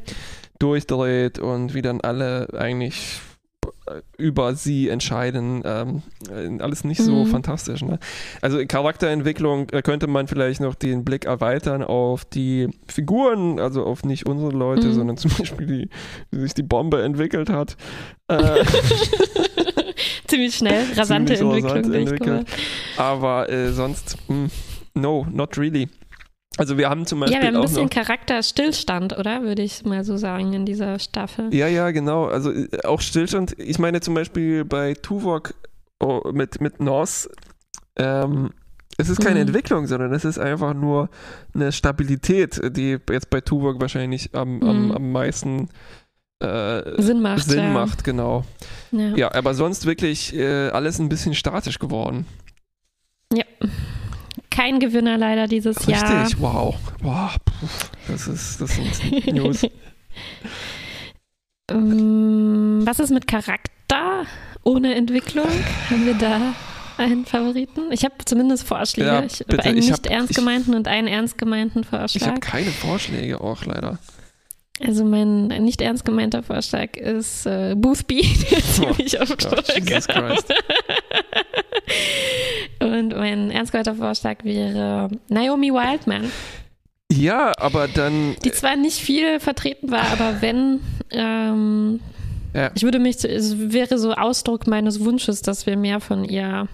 [0.59, 3.19] durchdreht und wie dann alle eigentlich
[4.17, 5.61] über sie entscheiden.
[5.63, 7.27] Ähm, äh, alles nicht so Mhm.
[7.27, 7.81] fantastisch.
[7.83, 7.99] Ne?
[8.41, 14.03] Also Charakterentwicklung äh, könnte man vielleicht noch den Blick erweitern auf die Figuren, also auf
[14.03, 14.93] nicht unsere Leute, Mhm.
[14.93, 15.89] sondern zum Beispiel die,
[16.31, 17.77] wie sich die Bombe entwickelt hat.
[18.27, 18.63] Äh,
[20.27, 21.77] ziemlich schnell, rasante Ziemlich Entwicklung.
[21.77, 22.47] rasant entwickelt.
[22.97, 24.49] aber äh, sonst, mh,
[24.95, 25.89] no, not really.
[26.57, 29.43] Also wir haben zum Beispiel Ja, wir haben ein bisschen Charakterstillstand, oder?
[29.43, 31.53] Würde ich mal so sagen, in dieser Staffel.
[31.53, 32.25] Ja, ja, genau.
[32.25, 33.55] Also äh, auch Stillstand.
[33.59, 35.53] Ich meine zum Beispiel bei Tuvok
[35.99, 37.29] oh, mit, mit Nos,
[37.97, 38.51] ähm,
[38.97, 39.47] es ist keine Mhm.
[39.47, 41.09] Entwicklung, sondern es ist einfach nur
[41.53, 44.91] eine Stabilität, die jetzt bei Tuvok wahrscheinlich am, am, Mhm.
[44.93, 45.69] am meisten
[46.39, 47.43] äh, Sinn macht.
[47.43, 47.69] Sinn ja.
[47.69, 48.45] macht, genau.
[48.91, 49.15] Ja.
[49.15, 52.25] Ja, aber sonst wirklich äh, alles ein bisschen statisch geworden.
[54.55, 56.29] Kein Gewinner leider dieses Richtig, Jahr.
[56.37, 56.75] wow.
[57.01, 57.67] Wow, puh,
[58.07, 59.65] das ist, das sind News.
[61.71, 64.25] Ähm, Was ist mit Charakter
[64.63, 65.47] ohne Entwicklung?
[65.89, 66.53] Haben wir da
[66.97, 67.91] einen Favoriten?
[67.91, 69.07] Ich habe zumindest Vorschläge.
[69.09, 71.87] Ja, ich habe einen Ich nicht hab- ernst ich- gemeinten und einen ernst gemeinten Ich
[71.91, 72.39] habe Vorschlag.
[72.39, 73.97] keine Vorschläge auch leider.
[74.85, 80.07] Also mein nicht ernst gemeinter Vorschlag ist äh, Boothby, der ziemlich oft Gott, Jesus.
[80.07, 80.53] Christ.
[83.65, 86.31] Ernst gemeinter Vorschlag wäre Naomi Wildman,
[87.11, 91.99] Ja, aber dann die zwar nicht viel vertreten war, aber wenn, ähm,
[92.53, 92.71] Ja.
[92.75, 96.67] ich würde mich, es wäre so Ausdruck meines Wunsches, dass wir mehr von ihr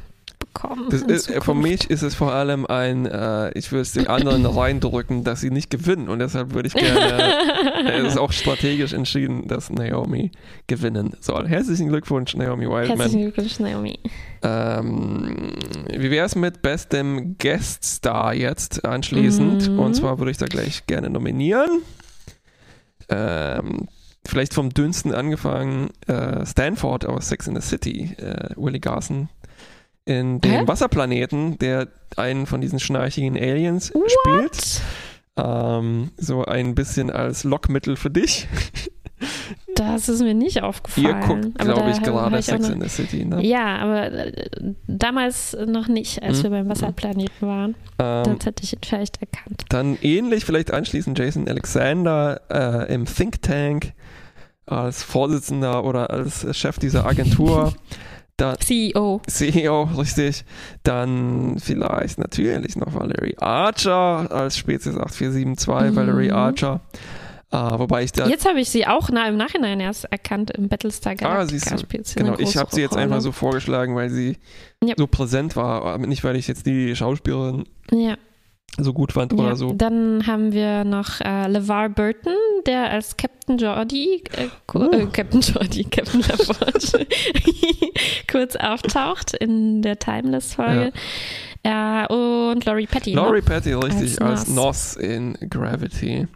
[0.53, 0.89] bekommen.
[0.91, 4.45] Ist, äh, für mich ist es vor allem ein, äh, ich würde es den anderen
[4.45, 8.93] reindrücken, dass sie nicht gewinnen und deshalb würde ich gerne, äh, es ist auch strategisch
[8.93, 10.31] entschieden, dass Naomi
[10.67, 11.47] gewinnen soll.
[11.47, 12.99] Herzlichen Glückwunsch, Naomi Wildman.
[12.99, 13.99] Herzlichen Glückwunsch, Naomi.
[14.43, 15.53] Ähm,
[15.89, 19.71] wie wäre es mit bestem Guest Star jetzt anschließend?
[19.71, 19.79] Mhm.
[19.79, 21.81] Und zwar würde ich da gleich gerne nominieren.
[23.09, 23.87] Ähm,
[24.25, 29.29] vielleicht vom dünnsten angefangen, äh, Stanford aus Sex in the City, äh, Willie Garson
[30.19, 30.67] in dem Hä?
[30.67, 34.11] Wasserplaneten, der einen von diesen schnarchigen Aliens What?
[34.11, 34.81] spielt.
[35.37, 38.47] Ähm, so ein bisschen als Lockmittel für dich.
[39.75, 41.05] Das ist mir nicht aufgefallen.
[41.07, 43.23] Ihr guckt, glaube ich, gerade Sex in the City.
[43.23, 43.45] Ne?
[43.45, 44.33] Ja, aber äh,
[44.87, 46.43] damals noch nicht, als Mhm.
[46.43, 47.75] wir beim Wasserplaneten waren.
[47.99, 49.63] Ähm, Das hätte ich ihn vielleicht erkannt.
[49.69, 53.93] Dann ähnlich, vielleicht anschließend Jason Alexander äh, im Think Tank
[54.65, 57.73] als Vorsitzender oder als Chef dieser Agentur.
[58.41, 59.21] Dann CEO.
[59.27, 60.43] CEO, richtig.
[60.83, 65.95] Dann vielleicht natürlich noch Valerie Archer als Spezies 8472, Mhm.
[65.95, 66.81] Valerie Archer.
[67.53, 68.27] Äh, wobei ich da.
[68.27, 71.77] Jetzt habe ich sie auch na, im Nachhinein erst erkannt im Battlestar Ah, Galactica.
[71.77, 74.37] spielt sie Genau, ich habe sie jetzt einfach so vorgeschlagen, weil sie
[74.83, 74.95] Ja.
[74.97, 75.83] so präsent war.
[75.83, 78.15] Aber nicht, weil ich jetzt die Schauspielerin Ja,
[78.79, 79.39] so gut fand ja.
[79.39, 79.73] oder so.
[79.73, 82.31] Dann haben wir noch äh, LeVar Burton,
[82.65, 84.89] der als Captain Geordie, äh, Uh.
[84.93, 87.05] äh, Captain Geordie, Captain LaForge,
[88.41, 90.91] kurz auftaucht in der Timeless-Folge.
[91.63, 92.05] Ja.
[92.07, 93.13] und Laurie Petty.
[93.13, 93.41] Laurie ne?
[93.43, 96.27] Petty, richtig, als Als Noss in Gravity.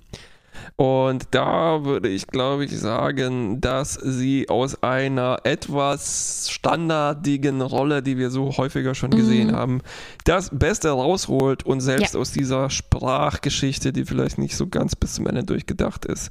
[0.78, 8.18] Und da würde ich, glaube ich, sagen, dass sie aus einer etwas standardigen Rolle, die
[8.18, 9.56] wir so häufiger schon gesehen Mhm.
[9.56, 9.82] haben,
[10.26, 12.20] das Beste rausholt und selbst Ja.
[12.20, 16.30] aus dieser Sprachgeschichte, die vielleicht nicht so ganz bis zum Ende durchgedacht ist,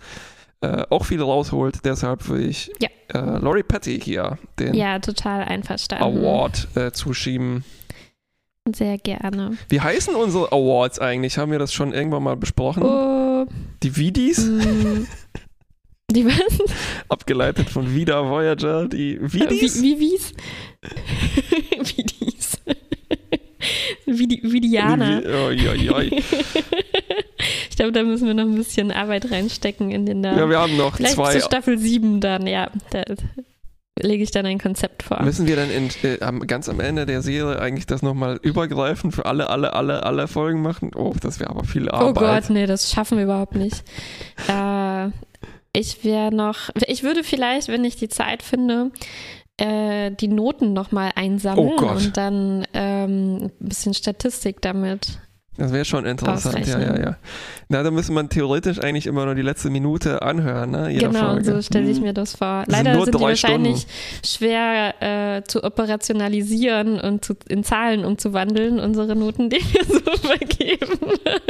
[0.61, 1.79] äh, auch viel rausholt.
[1.85, 2.89] Deshalb würde ich Ja.
[3.13, 6.05] Äh, Laurie Petty hier den Ja, total einverstanden.
[6.05, 7.65] Award äh, zuschieben.
[8.75, 9.59] Sehr gerne.
[9.69, 11.37] Wie heißen unsere Awards eigentlich?
[11.37, 12.83] Haben wir das schon irgendwann mal besprochen?
[12.83, 13.47] Oh,
[13.83, 15.07] Die Vidis, mm,
[16.11, 16.59] die was?
[17.11, 19.83] abgeleitet von Vida Voyager, die Vidis?
[19.83, 20.33] Wie, wie wie's?
[21.95, 22.59] wie dies?
[24.07, 25.21] wie die Vidianer.
[25.21, 26.23] Die Vi- Oi, oi, oi.
[27.71, 30.37] Ich glaube, da müssen wir noch ein bisschen Arbeit reinstecken in den da.
[30.37, 31.33] Ja, wir haben noch Vielleicht zwei.
[31.33, 32.69] zu Staffel 7 dann, ja.
[32.91, 33.03] Da
[34.01, 35.23] lege ich dann ein Konzept vor.
[35.23, 39.27] Müssen wir dann in, äh, ganz am Ende der Serie eigentlich das nochmal übergreifend für
[39.27, 40.91] alle, alle, alle, alle Folgen machen?
[40.97, 42.45] Oh, das wäre aber viel Oh Arbeit.
[42.45, 43.85] Gott, nee, das schaffen wir überhaupt nicht.
[44.49, 45.09] äh,
[45.77, 48.91] ich wäre noch, ich würde vielleicht, wenn ich die Zeit finde,
[49.57, 55.19] äh, die Noten nochmal einsammeln Oh und dann ähm, ein bisschen Statistik damit.
[55.57, 57.17] Das wäre schon interessant, ja, ja, ja.
[57.69, 60.91] Na, da müsste man theoretisch eigentlich immer nur die letzte Minute anhören, ne?
[60.91, 61.45] Jeder genau, Folge.
[61.45, 62.03] so stelle ich Hm.
[62.05, 62.65] mir das vor.
[62.67, 63.87] Das sind Leider nur sind die wahrscheinlich
[64.27, 70.99] schwer äh, zu operationalisieren und zu, in Zahlen umzuwandeln, unsere Noten, die wir so vergeben.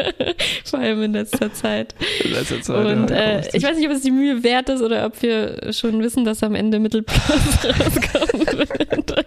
[0.64, 1.94] Vor allem in letzter Zeit.
[2.24, 4.82] In letzter Zeit, Und ja, äh, ich weiß nicht, ob es die Mühe wert ist
[4.82, 7.18] oder ob wir schon wissen, dass am Ende Mittelplus
[7.64, 9.24] rauskommen wird.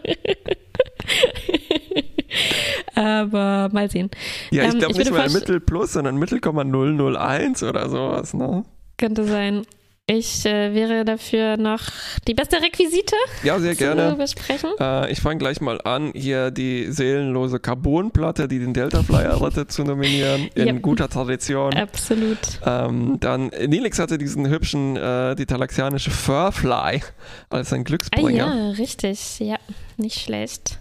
[2.98, 4.10] Aber mal sehen.
[4.52, 8.64] ja, ich ähm, glaube ich nicht mal Mittel plus, sondern Mittel, 001 oder sowas, ne?
[8.98, 9.64] Könnte sein.
[10.10, 11.82] Ich äh, wäre dafür noch
[12.30, 14.16] die beste Requisite Ja, sehr zu gerne.
[14.16, 14.70] besprechen.
[14.80, 19.70] Äh, ich fange gleich mal an, hier die seelenlose Carbonplatte, die den Delta Flyer rettet,
[19.74, 20.74] zu nominieren, in Ja.
[20.76, 21.74] guter Tradition.
[21.74, 22.38] Absolut.
[22.66, 27.02] Ähm, dann, Nilix hatte diesen hübschen, äh, die talaxianische Furfly
[27.50, 28.32] als sein Ah Glücksbringer.
[28.56, 29.40] ja, richtig.
[29.42, 29.58] Ja,
[29.98, 30.80] nicht schlecht.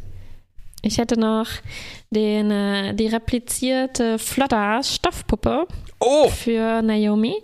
[0.87, 1.49] Ich hätte noch
[2.11, 5.66] den, äh, die replizierte Flotter Stoffpuppe
[5.99, 7.42] Oh, für Naomi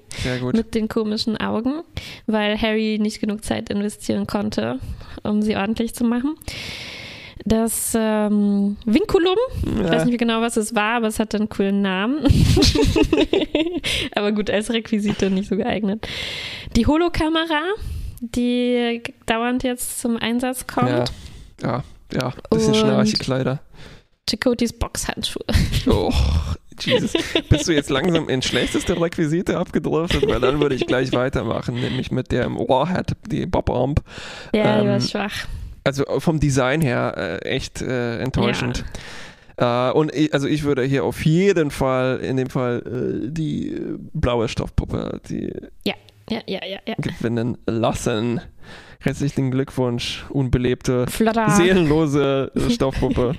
[0.53, 1.83] mit den komischen Augen,
[2.27, 4.79] weil Harry nicht genug Zeit investieren konnte,
[5.25, 6.37] um sie ordentlich zu machen.
[7.45, 11.83] Das ähm, Vinculum, ich weiß nicht genau, was es war, aber es hatte einen coolen
[11.83, 12.25] Namen.
[14.15, 16.07] aber gut, als Requisite nicht so geeignet.
[16.77, 17.63] Die Holokamera,
[18.21, 20.91] die dauernd jetzt zum Einsatz kommt.
[20.91, 21.05] ja,
[21.63, 23.61] ja, ja, bisschen Und- Schnarchekleider.
[24.31, 25.43] Chakotys Boxhandschuhe.
[25.89, 26.13] Oh,
[26.81, 27.13] Jesus.
[27.49, 30.27] Bist du jetzt langsam in schlechteste Requisite abgedriftet?
[30.29, 33.97] Weil dann würde ich gleich weitermachen, nämlich mit der Warhead, die Bob-Arm.
[34.55, 35.47] Ja, die war Ähm, schwach.
[35.85, 38.85] Also vom Design her äh, echt äh, enttäuschend.
[39.57, 42.83] Äh, und ich, also ich würde hier auf jeden Fall, in dem Fall,
[43.27, 45.53] äh, die äh, blaue Stoffpuppe, die
[45.85, 45.95] Ja,
[46.47, 46.95] ja, ja, ja.
[46.99, 48.41] gewinnen lassen.
[49.01, 51.51] Herzlichen Glückwunsch, unbelebte, Flotter.
[51.51, 53.35] seelenlose äh, Stoffpuppe.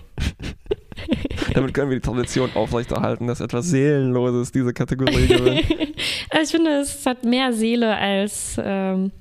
[1.53, 5.63] Damit können wir die Tradition aufrechterhalten, dass etwas Seelenloses diese Kategorie gewinnt.
[6.29, 9.11] also ich finde, es hat mehr Seele als ähm,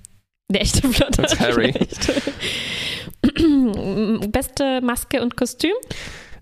[0.50, 1.22] der echte Flotter.
[1.22, 1.72] Als Harry.
[4.32, 5.74] Beste Maske und Kostüm?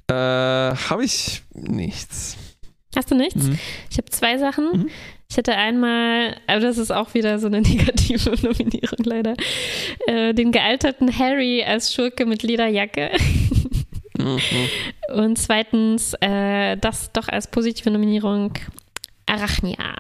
[0.09, 2.37] äh, Habe ich nichts.
[3.01, 3.47] Hast du nichts?
[3.47, 3.59] Mhm.
[3.91, 4.73] Ich habe zwei Sachen.
[4.73, 4.91] Mhm.
[5.31, 9.37] Ich hätte einmal, aber das ist auch wieder so eine negative Nominierung leider,
[10.07, 13.11] äh, den gealterten Harry als Schurke mit Lederjacke.
[14.19, 14.39] Mhm.
[15.15, 18.53] Und zweitens, äh, das doch als positive Nominierung
[19.25, 19.95] Arachnia.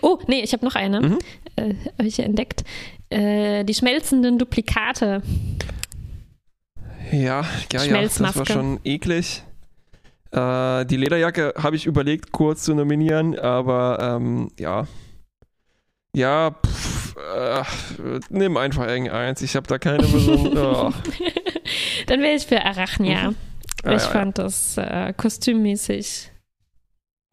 [0.00, 1.02] Oh, nee, ich habe noch eine.
[1.02, 1.18] Mhm.
[1.56, 2.64] Äh, habe ich hier entdeckt.
[3.10, 5.20] Äh, die schmelzenden Duplikate.
[7.12, 9.42] Ja, ja, ja, das war schon eklig.
[10.36, 14.86] Äh, die Lederjacke habe ich überlegt, kurz zu nominieren, aber ähm, ja.
[16.14, 17.62] Ja, pff, äh,
[18.28, 19.40] nimm einfach irgendeins.
[19.42, 20.66] Ich habe da keine besondere.
[20.88, 20.92] Oh.
[22.06, 23.32] Dann wäre ich für Arachnia.
[23.82, 26.30] Ah, ich ja, fand das äh, kostümmäßig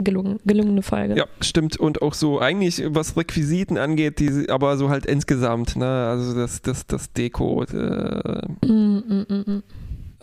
[0.02, 1.16] gelungen, gelungene Folge.
[1.16, 1.78] Ja, stimmt.
[1.78, 6.08] Und auch so eigentlich, was Requisiten angeht, die, aber so halt insgesamt, ne?
[6.08, 9.62] Also das, das, das Deko, äh, Mm, mm, mm, mm.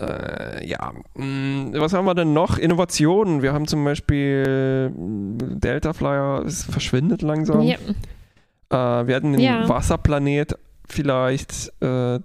[0.02, 0.92] Äh, ja.
[1.16, 2.58] Mm, Was haben wir denn noch?
[2.58, 3.42] Innovationen.
[3.42, 7.62] Wir haben zum Beispiel mm, Delta Flyer, es verschwindet langsam.
[7.62, 7.78] Ja,
[8.70, 9.68] Äh, wir hatten den Ja.
[9.68, 11.72] Wasserplanet vielleicht.
[11.82, 12.20] Äh,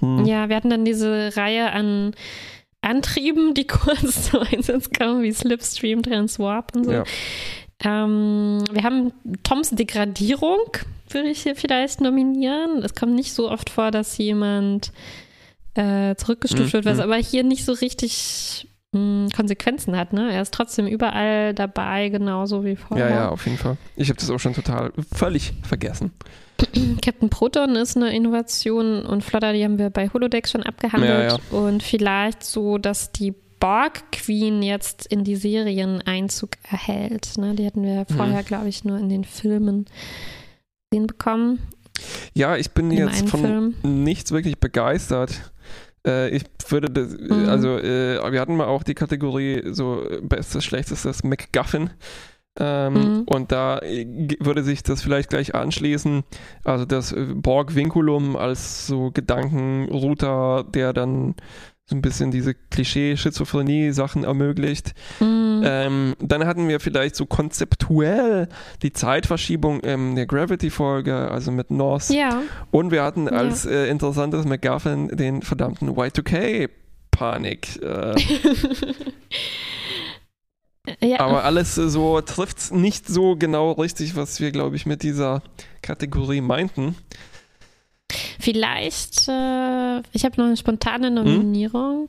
[0.00, 0.24] hm.
[0.24, 2.12] ja, wir hatten dann diese Reihe an
[2.82, 6.92] Antrieben, die kurz zum Einsatz kamen, wie Slipstream, Transwarp und so.
[6.92, 7.04] Ja.
[7.84, 9.12] Ähm, wir haben
[9.42, 10.58] Toms Degradierung,
[11.10, 12.82] würde ich hier vielleicht nominieren.
[12.82, 14.92] Es kommt nicht so oft vor, dass jemand
[15.76, 17.02] äh, zurückgestuft Mhm, wird, was mhm.
[17.02, 20.12] aber hier nicht so richtig mh, Konsequenzen hat.
[20.12, 20.32] Ne?
[20.32, 23.08] Er ist trotzdem überall dabei, genauso wie vorher.
[23.08, 23.76] ja, ja, auf jeden Fall.
[23.96, 26.12] Ich habe das auch schon total völlig vergessen.
[27.02, 31.32] Captain Proton ist eine Innovation und Flodder, die haben wir bei Holodeck schon abgehandelt.
[31.32, 37.36] Ja, Und vielleicht so, dass die Borg Queen jetzt in die Serien Einzug erhält.
[37.38, 37.54] Ne?
[37.54, 38.14] Die hatten wir Mhm.
[38.16, 39.86] vorher, glaube ich, nur in den Filmen
[40.92, 41.58] sehen bekommen.
[42.34, 43.74] Ja, ich bin In jetzt von Film.
[44.04, 45.50] nichts wirklich begeistert.
[46.06, 47.48] Äh, ich würde das, Mhm.
[47.48, 51.90] also äh, wir hatten mal auch die Kategorie so äh, bestes, schlechtestes MacGuffin.
[52.58, 53.22] Ähm, Mhm.
[53.26, 54.06] Und da äh,
[54.40, 56.22] würde sich das vielleicht gleich anschließen.
[56.64, 61.34] Also das äh, Borg Vinculum als so Gedankenrouter, der dann
[61.88, 64.92] so ein bisschen diese Klischee-Schizophrenie-Sachen ermöglicht.
[65.20, 65.62] Mhm.
[65.64, 68.48] Ähm, dann hatten wir vielleicht so konzeptuell
[68.82, 72.10] die Zeitverschiebung in der Gravity-Folge, also mit North.
[72.10, 77.80] ja, Und wir hatten als äh, interessantes MacGuffin den verdammten Y2K-Panik.
[77.80, 78.14] Äh,
[81.06, 81.20] ja.
[81.20, 85.40] aber alles so trifft es nicht so genau richtig, was wir, glaube ich, mit dieser
[85.82, 86.96] Kategorie meinten.
[88.38, 92.08] Vielleicht, äh, ich habe noch eine spontane Nominierung.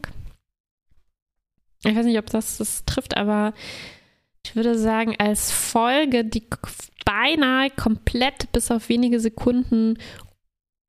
[1.84, 3.54] Ich weiß nicht, ob das das trifft, aber
[4.46, 6.44] ich würde sagen, als Folge, die
[7.06, 9.98] beinahe komplett bis auf wenige Sekunden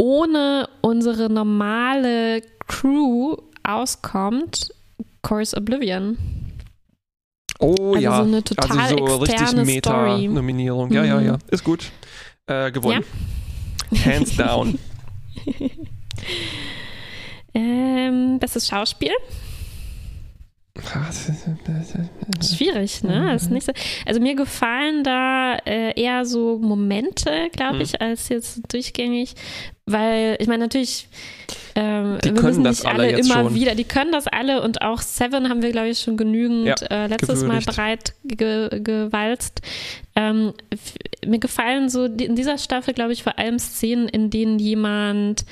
[0.01, 4.73] ohne unsere normale Crew auskommt,
[5.23, 6.17] Chorus Oblivion.
[7.59, 9.65] Oh Also ja, so eine total also so richtig.
[9.65, 10.93] Meta-Nominierung.
[10.93, 11.91] Ja, ja, ja, ist gut.
[12.47, 13.05] Äh, gewonnen.
[14.05, 14.79] Hands down.
[17.55, 19.13] Ähm, bestes Schauspiel.
[22.41, 23.35] Schwierig, ne?
[23.35, 23.73] Ist nicht so.
[24.07, 27.81] Also mir gefallen da äh, eher so Momente, glaube Mhm.
[27.81, 29.35] ich, als jetzt durchgängig,
[29.91, 31.09] weil ich meine natürlich,
[31.75, 33.55] ähm, Die wir können müssen das nicht alle alle jetzt immer schon.
[33.55, 36.75] wieder, die können das alle und auch Seven haben wir, glaube ich, schon genügend Ja,
[36.91, 37.67] äh, letztes gewürdigt.
[37.67, 39.61] Mal breit ge gewalzt.
[40.17, 40.53] Ähm,
[41.27, 45.45] mir gefallen so die, in dieser Staffel, glaube ich, vor allem Szenen, in denen jemand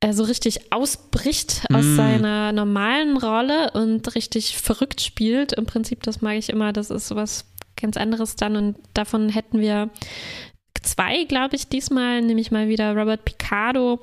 [0.00, 1.96] äh, so richtig ausbricht aus Mm.
[1.96, 5.52] seiner normalen Rolle und richtig verrückt spielt.
[5.54, 7.44] Im Prinzip, das mag ich immer, das ist was
[7.80, 9.90] ganz anderes dann und davon hätten wir
[10.82, 14.00] zwei, glaube ich, diesmal, nämlich mal wieder Robert Picardo.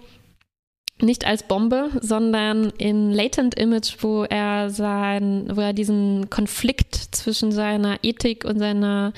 [1.02, 7.52] Nicht als Bombe, sondern in Latent Image, wo er sein, wo er diesen Konflikt zwischen
[7.52, 9.12] seiner Ethik und seiner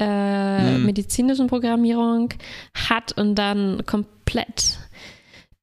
[0.00, 0.84] äh, Mhm.
[0.84, 2.30] medizinischen Programmierung
[2.74, 4.78] hat und dann komplett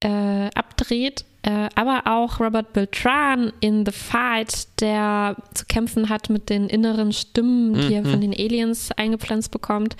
[0.04, 1.26] äh, abdreht.
[1.44, 7.12] Äh, aber auch Robert Beltran in The Fight, der zu kämpfen hat mit den inneren
[7.14, 8.10] Stimmen, die er Mhm.
[8.12, 9.96] von den Aliens eingepflanzt bekommt,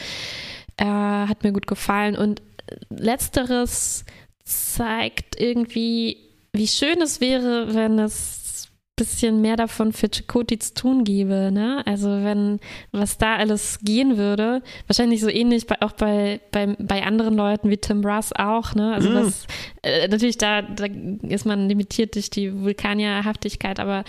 [0.78, 2.16] äh, hat mir gut gefallen.
[2.16, 2.42] Und
[2.90, 4.06] letzteres
[4.44, 6.18] zeigt irgendwie,
[6.54, 11.50] wie schön es wäre, wenn es ein bisschen mehr davon für Chakoti zu tun gäbe.
[11.52, 11.82] Ne?
[11.88, 12.60] Also wenn,
[12.92, 17.70] was da alles gehen würde, wahrscheinlich so ähnlich bei, auch bei, bei, bei anderen Leuten
[17.70, 18.76] wie Tim Russ auch.
[18.76, 18.94] Ne?
[18.94, 19.16] Also Mm.
[19.16, 19.48] was,
[19.82, 20.86] äh, natürlich da, da
[21.28, 24.04] ist man limitiert durch die Vulkanierhaftigkeit, aber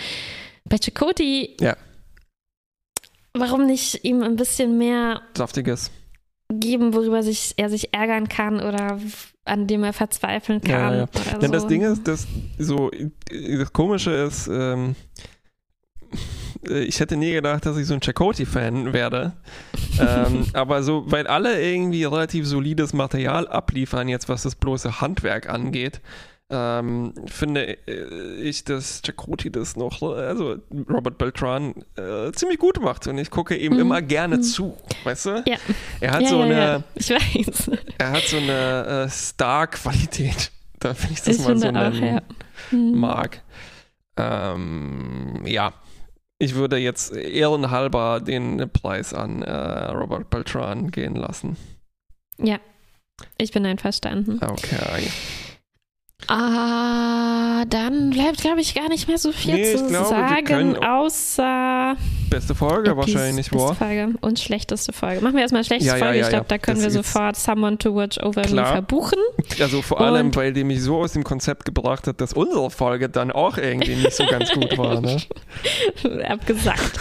[0.67, 1.77] bei Chakoti, Ja.
[3.33, 5.91] warum nicht ihm ein bisschen mehr Saftiges.
[6.61, 8.99] Geben, worüber sich, er sich ärgern kann oder
[9.45, 10.97] an dem er verzweifeln Ja, kann.
[10.97, 11.03] ja.
[11.31, 11.53] Oder Denn so.
[11.53, 12.27] das Ding ist, dass
[12.59, 12.91] so,
[13.31, 14.95] das Komische ist, ähm,
[16.69, 19.33] ich hätte nie gedacht, dass ich so ein Chakoti-Fan werde.
[20.01, 25.49] ähm, aber so, weil alle irgendwie relativ solides Material abliefern, jetzt was das bloße Handwerk
[25.49, 26.01] angeht,
[26.55, 30.57] ähm, finde äh, ich, dass Chakoti das noch, also
[30.89, 33.81] Robert Beltran, äh, ziemlich gut macht und ich gucke ihm Mhm.
[33.81, 34.43] immer gerne Mhm.
[34.43, 35.43] zu, weißt du?
[35.47, 35.57] Ja.
[36.01, 36.83] Er hat ja, so ja, eine, ja.
[36.95, 37.71] Ich weiß.
[37.99, 42.05] er hat so eine äh, Star-Qualität, da finde ich das Ich mal so auch, nennen
[42.05, 42.23] ja.
[42.71, 42.99] Mhm.
[42.99, 43.43] mag.
[44.17, 45.73] Ähm, ja,
[46.39, 49.51] ich würde jetzt ehrenhalber den Preis an äh,
[49.91, 51.57] Robert Beltran gehen lassen.
[52.39, 52.59] Ja.
[53.39, 54.41] Ich bin einverstanden.
[54.43, 55.09] Okay.
[56.27, 60.77] Ah, dann bleibt, glaube ich, gar nicht mehr so viel Nee, ich zu glaube, sagen,
[60.83, 61.97] außer
[62.31, 63.75] Beste Folge Epis- wahrscheinlich, beste war.
[63.75, 65.20] Folge und schlechteste Folge.
[65.20, 66.18] Machen wir erstmal schlechteste Ja, ja, Folge.
[66.20, 66.49] ja, ich glaube, ja.
[66.49, 68.72] da können Das wir sofort Someone to Watch Over Me Klar.
[68.72, 69.18] verbuchen.
[69.61, 72.70] Also vor allem, Und- weil die mich so aus dem Konzept gebracht hat, dass unsere
[72.70, 75.01] Folge dann auch irgendwie nicht so ganz gut war.
[75.01, 75.18] Ne?
[76.29, 76.99] Abgesagt.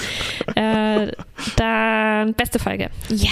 [0.55, 1.11] äh,
[1.55, 2.89] dann beste Folge.
[3.09, 3.31] Ja,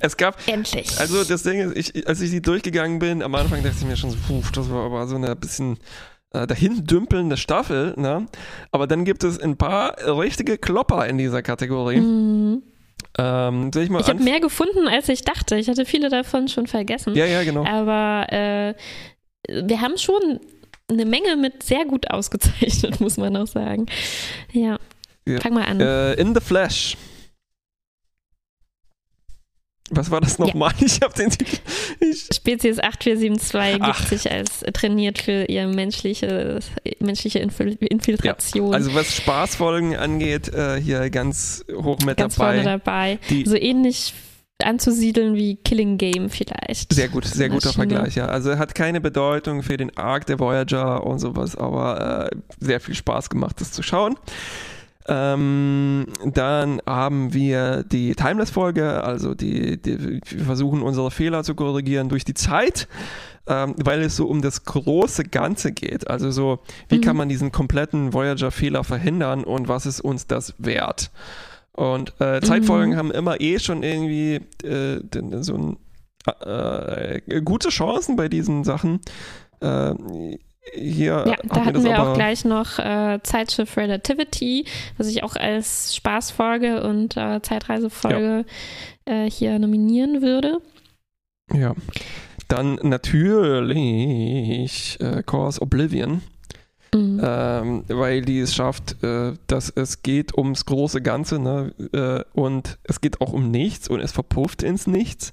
[0.00, 0.98] Es gab, endlich.
[0.98, 3.96] also das Ding ist, ich, als ich die durchgegangen bin, am Anfang dachte ich mir
[3.96, 5.78] schon so, puh, das war aber so eine bisschen
[6.32, 7.94] äh, dahin dümpelnde Staffel.
[7.96, 8.26] Ne?
[8.70, 12.00] Aber dann gibt es ein paar richtige Klopper in dieser Kategorie.
[12.00, 12.62] Mhm.
[13.16, 15.56] Ähm, ich Ich habe mehr gefunden, als ich dachte.
[15.56, 17.14] Ich hatte viele davon schon vergessen.
[17.14, 17.64] Ja, ja, genau.
[17.64, 18.74] Aber äh,
[19.48, 20.40] wir haben schon
[20.90, 23.86] eine Menge mit sehr gut ausgezeichnet, muss man auch sagen.
[24.52, 24.78] Ja.
[25.26, 25.40] Ja.
[25.40, 25.80] Fang mal an.
[25.80, 26.96] Äh, in the Flash.
[29.96, 30.72] Was war das nochmal?
[30.84, 31.56] Ich habe den Titel.
[32.32, 33.96] Spezies 8472 Ach.
[33.96, 36.60] gibt sich als trainiert für ihre menschliche,
[37.00, 38.74] menschliche Infil Infiltration.
[38.74, 42.54] also was Spaßfolgen angeht, äh, hier ganz hoch mit ganz dabei.
[42.54, 43.18] vorne dabei.
[43.30, 44.14] Die, So ähnlich
[44.62, 46.92] anzusiedeln wie Killing Game vielleicht.
[46.92, 47.88] Sehr gut, sehr guter Maschine.
[47.88, 48.26] Vergleich, ja.
[48.26, 52.80] Also er hat keine Bedeutung für den Arc der Voyager und sowas, aber äh, sehr
[52.80, 54.16] viel Spaß gemacht, das zu schauen.
[55.06, 62.08] Ähm, dann haben wir die Timeless-Folge, also die, die, wir versuchen unsere Fehler zu korrigieren
[62.08, 62.88] durch die Zeit,
[63.46, 66.08] ähm, weil es so um das große Ganze geht.
[66.08, 67.00] Also so, wie Mhm.
[67.02, 71.10] kann man diesen kompletten Voyager-Fehler verhindern und was ist uns das wert?
[71.72, 72.96] Und äh, Zeitfolgen Mhm.
[72.96, 75.00] haben immer eh schon irgendwie äh,
[75.42, 75.76] so ein
[76.40, 79.00] äh, gute Chancen bei diesen Sachen.
[80.72, 84.64] Hier Ja, da hatten wir auch gleich noch äh, Zeitschiff Relativity,
[84.96, 88.44] was ich auch als Spaßfolge und äh, Zeitreisefolge
[89.04, 90.58] äh, hier nominieren würde.
[91.52, 91.74] Ja.
[92.48, 96.22] Dann natürlich äh, Course Oblivion,
[96.94, 97.20] Mhm.
[97.24, 101.74] ähm, weil die es schafft, äh, dass es geht ums große Ganze ne?
[101.92, 105.32] äh, und es geht auch um nichts und es verpufft ins Nichts,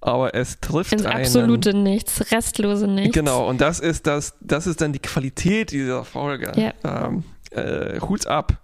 [0.00, 1.24] aber es trifft Ins einen.
[1.24, 3.14] absolute Nichts, restlose Nichts.
[3.14, 6.52] Genau, und das ist das, das ist dann die Qualität dieser Folge.
[6.56, 6.72] Ja.
[7.06, 8.58] Ähm, äh, Hut ab.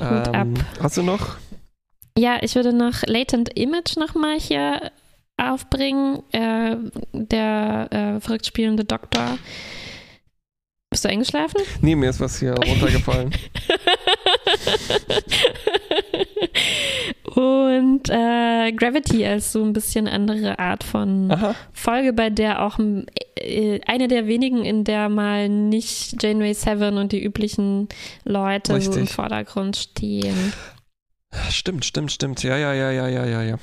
[0.00, 1.36] Hut ähm, Hast du noch?
[2.16, 4.90] Ja, ich würde noch Latent Image nochmal hier
[5.36, 6.22] aufbringen.
[6.32, 6.76] Äh,
[7.12, 9.38] der äh, verrückt spielende Doktor.
[10.90, 11.60] Bist du eingeschlafen?
[11.80, 13.30] Nee, mir ist was hier runtergefallen.
[17.38, 21.54] Und äh, Gravity als so ein bisschen andere Art von Aha.
[21.72, 22.80] Folge, bei der auch
[23.36, 27.88] äh, eine der wenigen, in der mal nicht Janeway Seven und die üblichen
[28.24, 29.06] Leute so im.
[29.06, 30.52] Vordergrund stehen.
[31.48, 32.42] Stimmt, stimmt, stimmt.
[32.42, 33.56] Ja, ja, ja, ja, ja, ja, ja.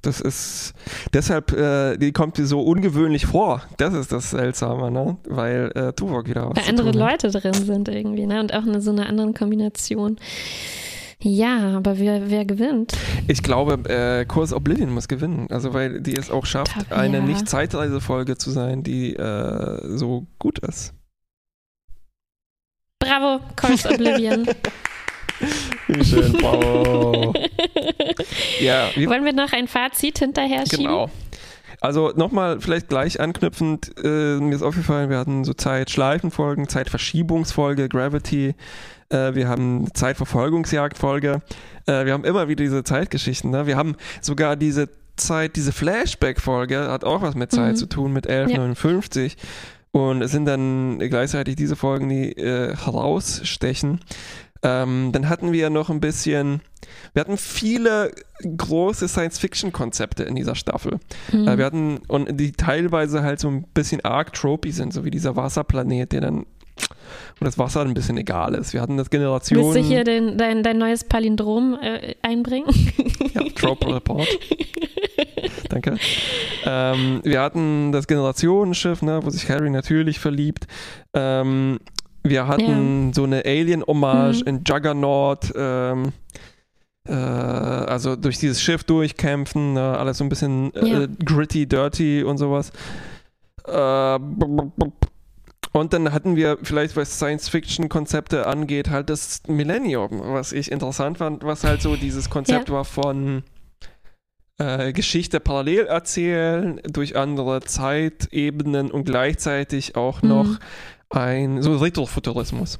[0.00, 0.72] Das ist
[1.12, 3.60] deshalb, äh, die kommt dir so ungewöhnlich vor.
[3.76, 5.18] Das ist das Seltsame, ne?
[5.28, 6.92] Weil äh, Tuvok wieder was Weil andere.
[6.92, 8.40] Leute drin sind irgendwie, ne?
[8.40, 10.16] Und auch eine, so eine andere Kombination.
[11.22, 12.94] Ja, aber wer, wer gewinnt?
[13.28, 15.46] Ich glaube, äh, Kurs Oblivion muss gewinnen.
[15.50, 17.22] Also, weil die es auch schafft, Top, eine ja.
[17.22, 20.94] Nicht-Zeitreise-Folge zu sein, die äh, so gut ist.
[22.98, 24.48] Bravo, Course Oblivion.
[25.88, 26.32] Wie schön.
[26.40, 27.34] Wow.
[28.60, 30.84] ja, wie Wollen wir noch ein Fazit hinterher schieben?
[30.84, 31.10] Genau.
[31.82, 38.54] Also nochmal vielleicht gleich anknüpfend, äh, mir ist aufgefallen, wir hatten so Zeitschleifenfolgen, Zeitverschiebungsfolge, Gravity,
[39.08, 41.42] äh, wir haben Zeitverfolgungsjagdfolge,
[41.86, 43.66] äh, wir haben immer wieder diese Zeitgeschichten, ne?
[43.66, 47.76] wir haben sogar diese Zeit, diese Flashback-Folge hat auch was mit Zeit Mhm.
[47.76, 49.36] zu tun, mit 1159
[49.90, 54.00] und es sind dann gleichzeitig diese Folgen, die äh, herausstechen.
[54.62, 56.60] Ähm, dann hatten wir noch ein bisschen,
[57.14, 61.00] wir hatten viele große Science-Fiction-Konzepte in dieser Staffel.
[61.32, 61.48] Mhm.
[61.48, 65.10] Äh, wir hatten, und die teilweise halt so ein bisschen arg tropy sind, so wie
[65.10, 66.46] dieser Wasserplanet, der dann,
[67.38, 68.72] wo das Wasser ein bisschen egal ist.
[68.72, 69.74] Wir hatten das Generation.
[69.74, 72.68] Willst du hier den, dein, dein neues Palindrom äh, einbringen?
[73.34, 74.28] Ja, Trope Report.
[75.68, 75.98] Danke.
[76.64, 80.66] Ähm, wir hatten das Generationenschiff, ne, wo sich Harry natürlich verliebt.
[81.14, 81.80] Ähm,
[82.22, 84.48] wir hatten so eine Alien-Hommage Mhm.
[84.48, 85.52] in Juggernaut.
[85.56, 86.12] Ähm,
[87.08, 91.06] äh, also durch dieses Schiff durchkämpfen, ne, alles so ein bisschen äh, Ja.
[91.24, 92.70] gritty, dirty und sowas.
[93.66, 94.18] Äh,
[95.74, 101.44] und dann hatten wir vielleicht, was Science-Fiction-Konzepte angeht, halt das Millennium, was ich interessant fand,
[101.44, 102.74] was halt so dieses Konzept ja.
[102.74, 103.42] war von
[104.58, 110.28] äh, Geschichte parallel erzählen durch andere Zeitebenen und gleichzeitig auch mhm.
[111.12, 112.78] Ein so Retrofuturismus.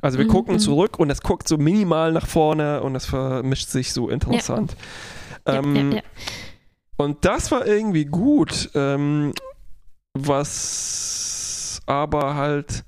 [0.00, 0.30] Also wir mhm.
[0.30, 0.58] gucken mhm.
[0.58, 4.76] zurück und es guckt so minimal nach vorne und es vermischt sich so interessant.
[5.46, 5.54] Ja.
[5.56, 6.02] Ähm, ja,
[6.96, 8.70] und das war irgendwie gut.
[8.74, 9.32] Ähm,
[10.14, 12.84] was aber halt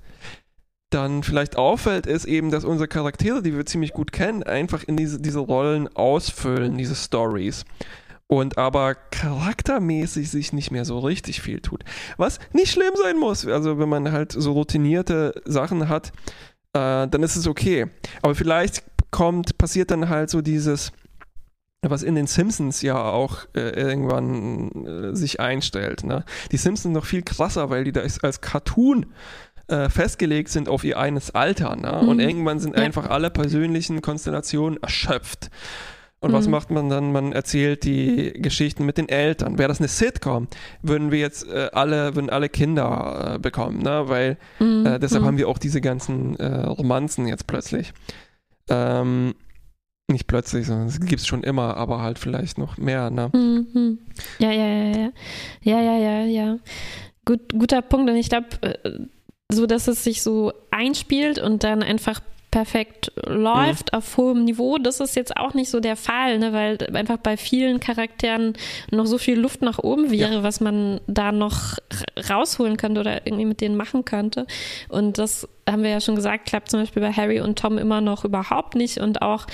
[0.90, 4.97] dann vielleicht auffällt, ist eben, dass unsere Charaktere, die wir ziemlich gut kennen, einfach in
[4.97, 7.64] diese, diese Rollen ausfüllen, diese Stories.
[8.29, 11.85] Und aber charaktermäßig sich nicht mehr so richtig viel tut.
[12.16, 13.47] Was nicht schlimm sein muss.
[13.47, 16.12] Also wenn man halt so routinierte Sachen hat,
[16.72, 17.87] äh, dann ist es okay.
[18.22, 20.91] Aber vielleicht kommt, passiert dann halt so dieses,
[21.83, 26.05] was in den Simpsons ja auch äh, irgendwann äh, sich einstellt.
[26.05, 26.24] Ne?
[26.51, 29.07] Die Simpsons noch viel krasser, weil die da als Cartoon
[29.68, 31.77] äh, festgelegt sind auf ihr eines Alter.
[31.77, 32.01] Ne?
[32.03, 32.09] Mhm.
[32.09, 32.83] Und irgendwann sind ja.
[32.83, 35.51] einfach alle persönlichen Konstellationen erschöpft.
[36.21, 36.35] Und mhm.
[36.35, 37.12] was macht man dann?
[37.12, 39.59] Man erzählt die Geschichten mit den Eltern.
[39.59, 40.49] Wäre das eine Sitcom,
[40.83, 44.05] würden wir jetzt äh, alle, würden alle Kinder äh, bekommen, ne?
[44.07, 44.87] Weil mhm.
[44.87, 45.27] äh, deshalb mhm.
[45.27, 47.93] haben wir auch diese ganzen äh, Romanzen jetzt plötzlich.
[48.69, 49.35] Ähm,
[50.09, 53.31] nicht plötzlich, sondern es gibt es schon immer, aber halt vielleicht noch mehr, ne?
[53.35, 53.99] Mhm.
[54.39, 55.11] Ja, ja, ja, ja.
[55.62, 56.59] Ja, ja, ja, ja.
[57.25, 58.09] Gut, guter Punkt.
[58.09, 59.01] Und ich glaube, äh,
[59.53, 62.21] so dass es sich so einspielt und dann einfach
[62.57, 63.98] perfekt läuft mhm.
[63.98, 64.78] auf hohem Niveau.
[64.78, 68.54] Das ist jetzt auch nicht so der Fall, ne, weil einfach bei vielen Charakteren
[68.90, 70.42] noch so viel Luft nach oben wäre, ja.
[70.42, 71.76] was man da noch
[72.30, 74.46] rausholen könnte oder irgendwie mit denen machen könnte.
[74.88, 78.01] Und das haben wir ja schon gesagt, klappt zum Beispiel bei Harry und Tom immer
[78.01, 78.99] noch überhaupt nicht.
[78.99, 79.47] Und auch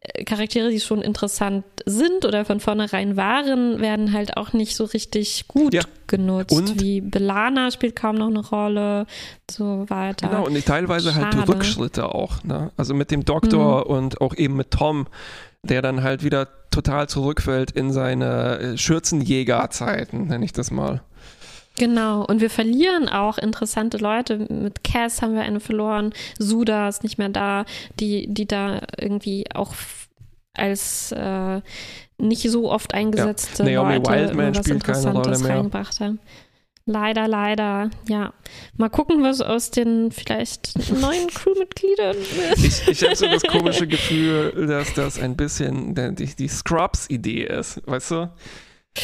[0.00, 4.84] äh, Charaktere, die schon interessant sind oder von vornherein waren, werden halt auch nicht so
[4.84, 5.82] richtig gut ja.
[6.06, 6.52] genutzt.
[6.52, 6.80] Und?
[6.80, 9.06] Wie Belana spielt kaum noch eine Rolle,
[9.50, 10.28] so weiter.
[10.28, 11.38] Genau, und teilweise halt Schade.
[11.38, 12.44] halt Rückschritte auch.
[12.44, 12.70] Ne?
[12.76, 13.96] Also mit dem Doktor mhm.
[13.96, 15.06] und auch eben mit Tom,
[15.62, 21.02] der dann halt wieder total zurückfällt in seine äh, Schürzenjägerzeiten, nenne ich das mal.
[21.76, 24.46] Genau, und wir verlieren auch interessante Leute.
[24.48, 27.64] Mit Cass haben wir eine verloren, Suda ist nicht mehr da,
[27.98, 29.74] die, die da irgendwie auch
[30.56, 31.60] als äh,
[32.18, 33.82] nicht so oft eingesetzte ja.
[33.82, 36.20] Leute Wildman was Interessantes reingebracht haben.
[36.86, 38.34] Leider, leider, ja.
[38.76, 42.58] Mal gucken, was aus den vielleicht neuen Crewmitgliedern wird.
[42.58, 47.80] Ich, ich habe so das komische Gefühl, dass das ein bisschen die, die Scrubs-Idee ist,
[47.86, 48.30] weißt du?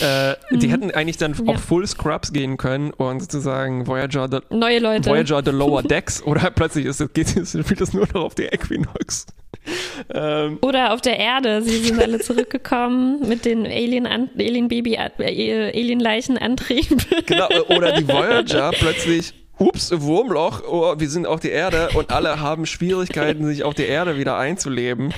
[0.00, 0.60] Äh, mhm.
[0.60, 1.54] Die hätten eigentlich dann ja.
[1.54, 5.10] auf Full Scrubs gehen können und sozusagen Voyager the, Neue Leute.
[5.10, 8.44] Voyager the Lower Decks oder plötzlich ist es, geht, spielt das nur noch auf die
[8.44, 9.26] Equinox.
[10.14, 10.58] Ähm.
[10.62, 11.62] Oder auf der Erde.
[11.62, 16.98] Sie sind alle zurückgekommen mit den Alien, Alien Baby, äh, Alien Leichen Antrieben.
[17.26, 22.40] Genau, oder die Voyager plötzlich ups, Wurmloch, oh, wir sind auf die Erde und alle
[22.40, 25.12] haben Schwierigkeiten, sich auf die Erde wieder einzuleben.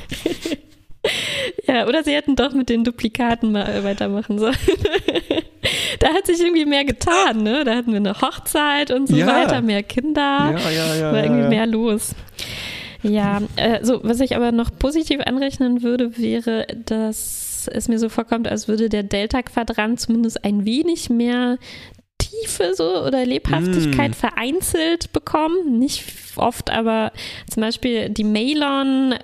[1.67, 4.57] Ja, oder sie hätten doch mit den Duplikaten mal weitermachen sollen.
[6.01, 7.65] da hat sich irgendwie mehr getan, ne?
[7.65, 9.27] Da hatten wir eine Hochzeit und so ja.
[9.27, 10.55] weiter, mehr Kinder.
[10.59, 11.13] Ja, ja, ja.
[11.13, 12.15] War irgendwie mehr los.
[13.03, 18.09] Ja, äh, so, was ich aber noch positiv anrechnen würde, wäre, dass es mir so
[18.09, 21.59] vorkommt, als würde der Delta-Quadrant zumindest ein wenig mehr
[22.19, 24.15] Tiefe so oder Lebhaftigkeit mm.
[24.15, 25.79] vereinzelt bekommen.
[25.79, 26.05] Nicht
[26.37, 27.13] oft, aber
[27.51, 29.15] zum Beispiel die Malon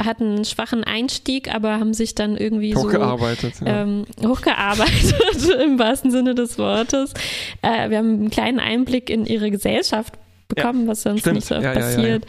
[0.00, 3.82] hatten einen schwachen Einstieg, aber haben sich dann irgendwie hochgearbeitet, so ja.
[3.82, 5.14] ähm, hochgearbeitet
[5.64, 7.12] im wahrsten Sinne des Wortes.
[7.60, 10.14] Äh, wir haben einen kleinen Einblick in ihre Gesellschaft
[10.48, 11.36] bekommen, ja, was sonst stimmt.
[11.36, 12.24] nicht so oft ja, passiert.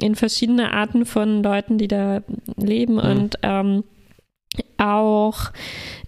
[0.00, 2.22] In verschiedene Arten von Leuten, die da
[2.56, 3.00] leben mhm.
[3.00, 3.84] und ähm,
[4.78, 5.52] auch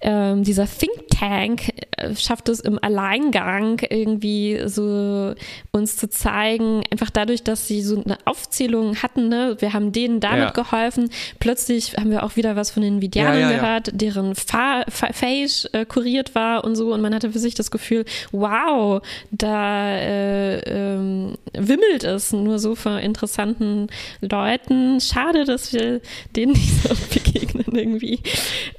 [0.01, 5.35] ähm, dieser Think Tank äh, schafft es im Alleingang irgendwie so
[5.73, 9.57] uns zu zeigen, einfach dadurch, dass sie so eine Aufzählung hatten, ne?
[9.61, 10.51] wir haben denen damit ja.
[10.51, 11.11] geholfen.
[11.39, 15.87] Plötzlich haben wir auch wieder was von den Vidianern ja, ja, gehört, deren Face äh,
[15.87, 21.39] kuriert war und so und man hatte für sich das Gefühl, wow, da äh, ähm,
[21.53, 23.89] wimmelt es nur so von interessanten
[24.21, 25.01] Leuten.
[25.01, 26.01] Schade, dass wir
[26.35, 28.21] denen nicht so begegnen irgendwie,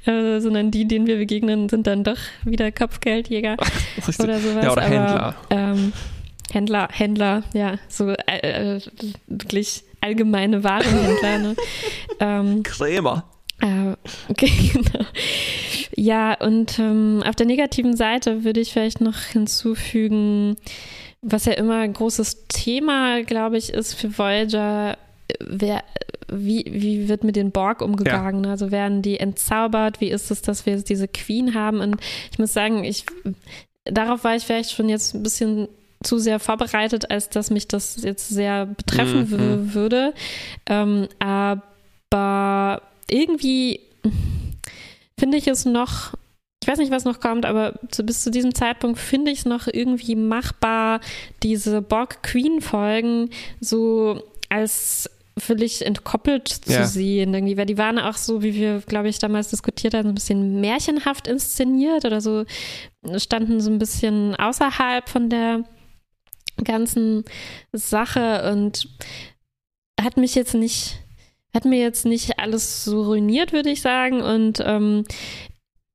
[0.04, 3.56] äh, sondern die, denen wir begegnen, sind dann doch wieder Kopfgeldjäger
[4.18, 4.64] oder sowas.
[4.64, 5.34] Ja, oder Aber, Händler.
[5.50, 5.92] Ähm,
[6.50, 8.80] Händler, Händler, ja, so äh, äh
[9.26, 11.38] wirklich allgemeine Warenhändler.
[11.38, 11.56] ne?
[12.20, 13.24] ähm, Krämer.
[13.60, 13.94] Äh,
[14.28, 15.04] okay, genau.
[15.96, 20.56] Ja, und ähm, auf der negativen Seite würde ich vielleicht noch hinzufügen,
[21.22, 24.96] was ja immer ein großes Thema, glaube ich, ist für Voyager,
[25.40, 25.84] wer,
[26.30, 28.44] wie, wie wird mit den Borg umgegangen?
[28.44, 28.50] Ja.
[28.50, 30.00] Also werden die entzaubert?
[30.00, 31.80] Wie ist es, dass wir diese Queen haben?
[31.80, 31.96] Und
[32.32, 33.04] ich muss sagen, ich
[33.84, 35.68] darauf war ich vielleicht schon jetzt ein bisschen
[36.02, 39.74] zu sehr vorbereitet, als dass mich das jetzt sehr betreffen Mhm.
[39.74, 40.14] würde.
[40.66, 43.80] Ähm, aber irgendwie
[45.18, 46.14] finde ich es noch,
[46.62, 49.44] ich weiß nicht, was noch kommt, aber zu, bis zu diesem Zeitpunkt finde ich es
[49.44, 51.00] noch irgendwie machbar,
[51.42, 55.10] diese Borg-Queen-Folgen so als
[55.40, 56.84] völlig entkoppelt zu Ja.
[56.86, 60.08] sehen, irgendwie, weil die waren auch so, wie wir, glaube ich, damals diskutiert haben, so
[60.10, 62.44] ein bisschen märchenhaft inszeniert oder so,
[63.16, 65.64] standen so ein bisschen außerhalb von der
[66.64, 67.24] ganzen
[67.72, 68.88] Sache und
[70.00, 70.98] hat mich jetzt nicht,
[71.54, 74.20] hat mir jetzt nicht alles so ruiniert, würde ich sagen.
[74.22, 75.04] Und ähm,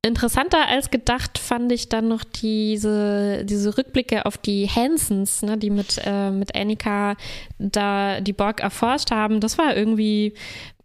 [0.04, 5.70] interessanter als gedacht fand ich dann noch diese, diese Rückblicke auf die Hansons, ne, die
[5.70, 7.16] mit, äh, mit Annika
[7.58, 9.40] da die Borg erforscht haben.
[9.40, 10.34] Das war irgendwie,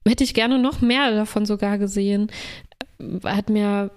[0.07, 2.31] hätte ich gerne noch mehr davon sogar gesehen.
[3.23, 3.91] Hat mir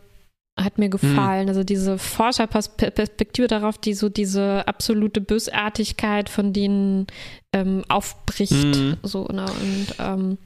[0.57, 1.49] hat mir gefallen.
[1.49, 7.07] Also diese Forscherperspektive darauf, die so diese absolute Bösartigkeit von denen
[7.55, 8.53] ähm, aufbricht.
[8.53, 8.97] Mhm.
[9.03, 9.47] So, ne?
[9.47, 10.39] Und ähm,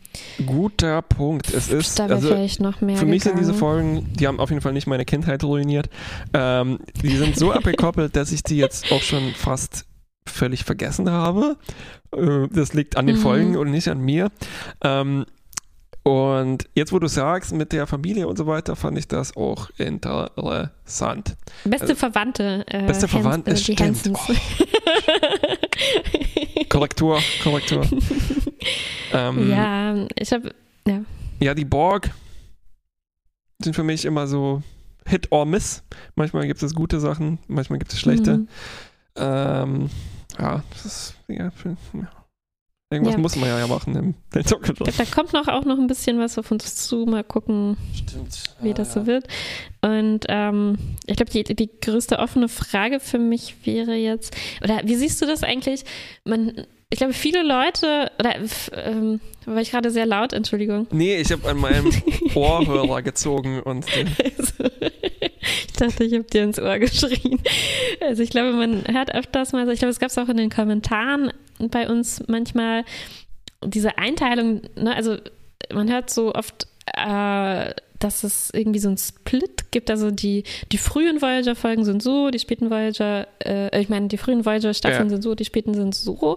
[0.46, 1.52] Guter Punkt.
[1.52, 2.96] Es ist, also, vielleicht noch mehr.
[2.96, 3.52] für mich sind diese.
[3.54, 5.88] Folgen, die haben auf jeden Fall nicht meine Kindheit ruiniert.
[6.32, 9.86] Ähm, die sind so abgekoppelt, dass ich die jetzt auch schon fast
[10.28, 11.56] völlig vergessen habe.
[12.14, 13.20] Äh, das liegt an den Mhm.
[13.20, 14.30] Folgen und nicht an mir.
[14.82, 15.26] Ähm,
[16.06, 19.70] und jetzt, wo du sagst, mit der Familie und so weiter, fand ich das auch
[19.76, 21.36] interessant.
[21.64, 22.64] Beste Verwandte.
[22.68, 23.80] Äh, Beste Verwandte, äh, die stimmt.
[23.80, 24.20] Hansons.
[26.68, 27.84] Korrektur, Korrektur.
[29.12, 30.54] ähm, ja, ich habe.
[30.86, 31.00] Ja.
[31.40, 32.10] Ja, die Borg
[33.60, 34.62] sind für mich immer so
[35.06, 35.82] Hit or Miss.
[36.14, 38.36] Manchmal gibt es gute Sachen, manchmal gibt es schlechte.
[38.36, 38.48] Mhm.
[39.16, 39.90] Ähm,
[40.38, 42.08] ja, das ist, ja, für, ja.
[42.88, 43.20] Irgendwas Ja.
[43.20, 46.20] muss man ja machen im Delta Ich glaub, Da kommt noch auch noch ein bisschen
[46.20, 47.04] was auf uns zu.
[47.04, 48.44] Mal gucken, Stimmt.
[48.60, 49.26] wie das so wird.
[49.82, 54.94] Und ähm, ich glaube, die, die größte offene Frage für mich wäre jetzt, oder wie
[54.94, 55.82] siehst du das eigentlich?
[56.24, 58.36] Man, ich glaube, viele Leute, oder
[58.74, 60.86] ähm, war ich gerade sehr laut, Entschuldigung.
[60.92, 61.90] Nee, ich habe an meinem
[62.36, 63.84] Ohrhörer gezogen und
[64.24, 64.70] Also,
[65.66, 67.40] ich dachte, ich habe dir ins Ohr geschrien.
[68.00, 70.36] Also ich glaube, man hört öfters mal, so- ich glaube, es gab es auch in
[70.36, 72.84] den Kommentaren bei uns manchmal
[73.64, 74.94] diese Einteilung, ne?
[74.94, 75.16] also
[75.72, 80.78] man hört so oft, äh, dass es irgendwie so einen Split gibt, also die, die
[80.78, 85.10] frühen Voyager-Folgen sind so, die späten Voyager, äh, ich meine, die frühen Voyager-Staffeln Ja.
[85.10, 86.36] sind so, die späten sind so.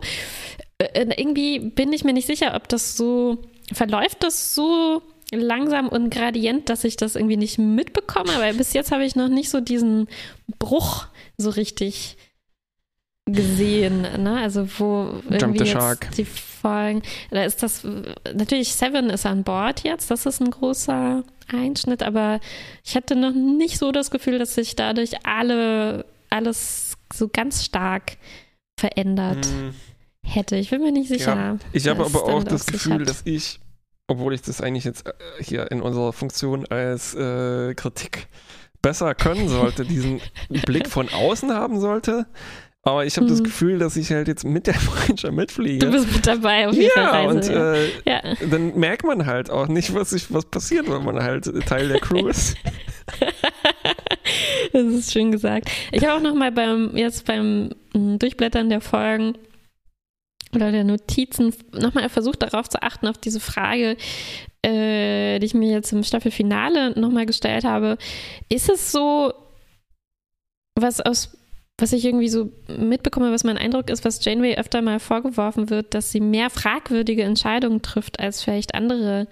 [0.78, 3.40] Äh, irgendwie bin ich mir nicht sicher, ob das so,
[3.74, 5.02] verläuft das so
[5.32, 9.28] langsam und gradient, dass ich das irgendwie nicht mitbekomme, aber bis jetzt habe ich noch
[9.30, 10.08] nicht so diesen
[10.58, 11.06] Bruch
[11.38, 12.18] so richtig
[13.32, 14.40] gesehen, ne?
[14.42, 17.02] Also wo irgendwie the jetzt die Folgen,
[17.32, 17.86] da ist das
[18.34, 22.40] natürlich Seven ist an Bord jetzt, das ist ein großer Einschnitt, aber
[22.84, 28.18] ich hatte noch nicht so das Gefühl, dass sich dadurch alle alles so ganz stark
[28.80, 29.74] verändert mh,
[30.26, 30.56] hätte.
[30.56, 31.36] Ich bin mir nicht sicher.
[31.36, 33.60] Ja, ich habe aber auch das Gefühl, dass ich,
[34.08, 38.28] obwohl ich das eigentlich jetzt äh, hier in unserer Funktion als äh, Kritik
[38.82, 42.28] besser können sollte, diesen Blick von außen haben sollte.
[42.90, 43.44] Aber ich habe das Mhm.
[43.46, 45.86] Gefühl, dass ich halt jetzt mit der Voyager mitfliege.
[45.86, 47.36] Du bist mit dabei auf dieser ja, Reise.
[47.36, 48.22] und äh, ja.
[48.50, 52.00] dann merkt man halt auch nicht, was, sich, was passiert, wenn man halt Teil der
[52.00, 52.58] Crew ist.
[54.74, 55.70] das ist schön gesagt.
[55.92, 59.38] Ich habe auch noch mal beim jetzt beim mm, Durchblättern der Folgen
[60.54, 63.98] oder der Notizen nochmal versucht darauf zu achten auf diese Frage,
[64.64, 67.98] äh, die ich mir jetzt im Staffelfinale nochmal gestellt habe.
[68.50, 69.34] Ist es so,
[70.76, 71.39] was aus
[71.82, 75.94] was ich irgendwie so mitbekomme, was mein Eindruck ist, was Janeway öfter mal vorgeworfen wird,
[75.94, 79.28] dass sie mehr fragwürdige Entscheidungen trifft als vielleicht andere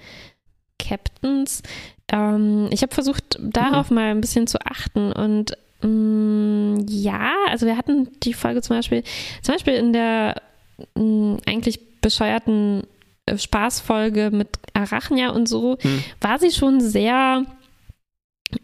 [0.80, 1.64] Captains.
[2.12, 7.78] Ähm, ich habe versucht, darauf mal ein bisschen zu achten und mh, ja, also wir
[7.78, 9.04] hatten die Folge zum Beispiel,
[9.42, 10.42] zum Beispiel in der
[10.96, 12.84] mh, eigentlich bescheuerten
[13.26, 16.04] äh, Spaßfolge mit Arachnia und so, Hm.
[16.22, 17.44] war sie schon sehr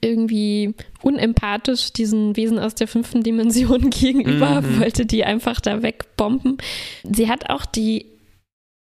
[0.02, 4.80] irgendwie unempathisch diesen Wesen aus der fünften Dimension gegenüber, Mhm.
[4.80, 6.58] wollte die einfach da wegbomben.
[7.04, 8.06] Sie hat auch die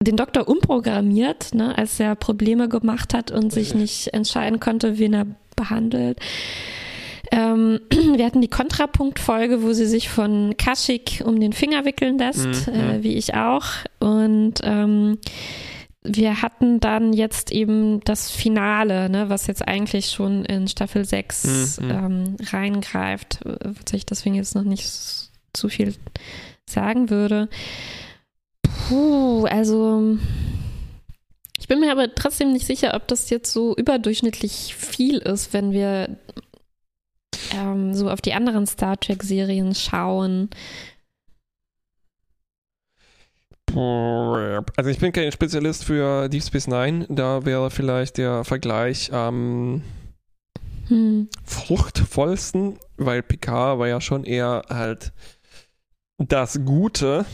[0.02, 5.14] den Doktor umprogrammiert, ne, als er Probleme gemacht hat und sich nicht entscheiden konnte, wen
[5.14, 5.26] er
[5.56, 6.18] behandelt.
[7.32, 7.80] Ähm,
[8.14, 12.74] wir hatten die Kontrapunktfolge, wo sie sich von Kashyyyk um den Finger wickeln lässt, Mhm.
[12.74, 13.64] äh, wie ich auch.
[13.98, 15.18] Und ähm,
[16.08, 21.80] wir hatten dann jetzt eben das Finale, ne, was jetzt eigentlich schon in Staffel 6
[21.80, 21.90] Mhm.
[21.90, 24.88] ähm, reingreift, wozu ich deswegen jetzt noch nicht
[25.52, 25.94] zu viel
[26.68, 27.48] sagen würde.
[28.88, 30.16] Puh, also
[31.58, 35.72] ich bin mir aber trotzdem nicht sicher, ob das jetzt so überdurchschnittlich viel ist, wenn
[35.72, 36.16] wir
[37.54, 40.50] ähm, so auf die anderen Star Trek-Serien schauen?
[43.74, 47.06] Also ich bin kein Spezialist für Deep Space Nine.
[47.08, 49.82] Da wäre vielleicht der Vergleich am
[50.88, 51.28] hm.
[51.44, 55.12] fruchtvollsten, weil Picard war ja schon eher halt
[56.18, 57.26] das Gute.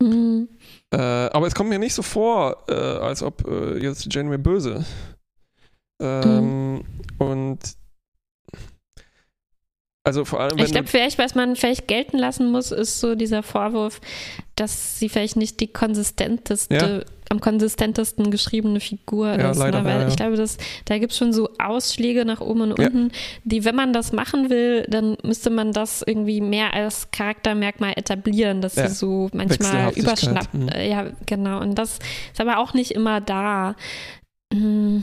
[0.00, 0.48] Mhm.
[0.92, 4.84] Äh, aber es kommt mir nicht so vor, äh, als ob äh, jetzt Janeway böse.
[6.00, 6.84] Ähm, mhm.
[7.18, 7.58] Und
[10.02, 10.58] also vor allem.
[10.58, 14.00] Ich glaube, vielleicht, was man vielleicht gelten lassen muss, ist so dieser Vorwurf,
[14.56, 17.14] dass sie vielleicht nicht die konsistenteste, ja.
[17.28, 19.58] am konsistentesten geschriebene Figur ja, ist.
[19.58, 19.64] Ne?
[19.64, 19.88] Leider, ne?
[19.88, 23.12] Weil ja, ich glaube, dass, da gibt es schon so Ausschläge nach oben und unten,
[23.44, 28.62] die, wenn man das machen will, dann müsste man das irgendwie mehr als Charaktermerkmal etablieren,
[28.62, 30.54] dass sie so manchmal überschnappt.
[30.54, 30.70] Mhm.
[30.82, 31.60] Ja, genau.
[31.60, 31.98] Und das
[32.32, 33.76] ist aber auch nicht immer da.
[34.50, 35.02] Mhm.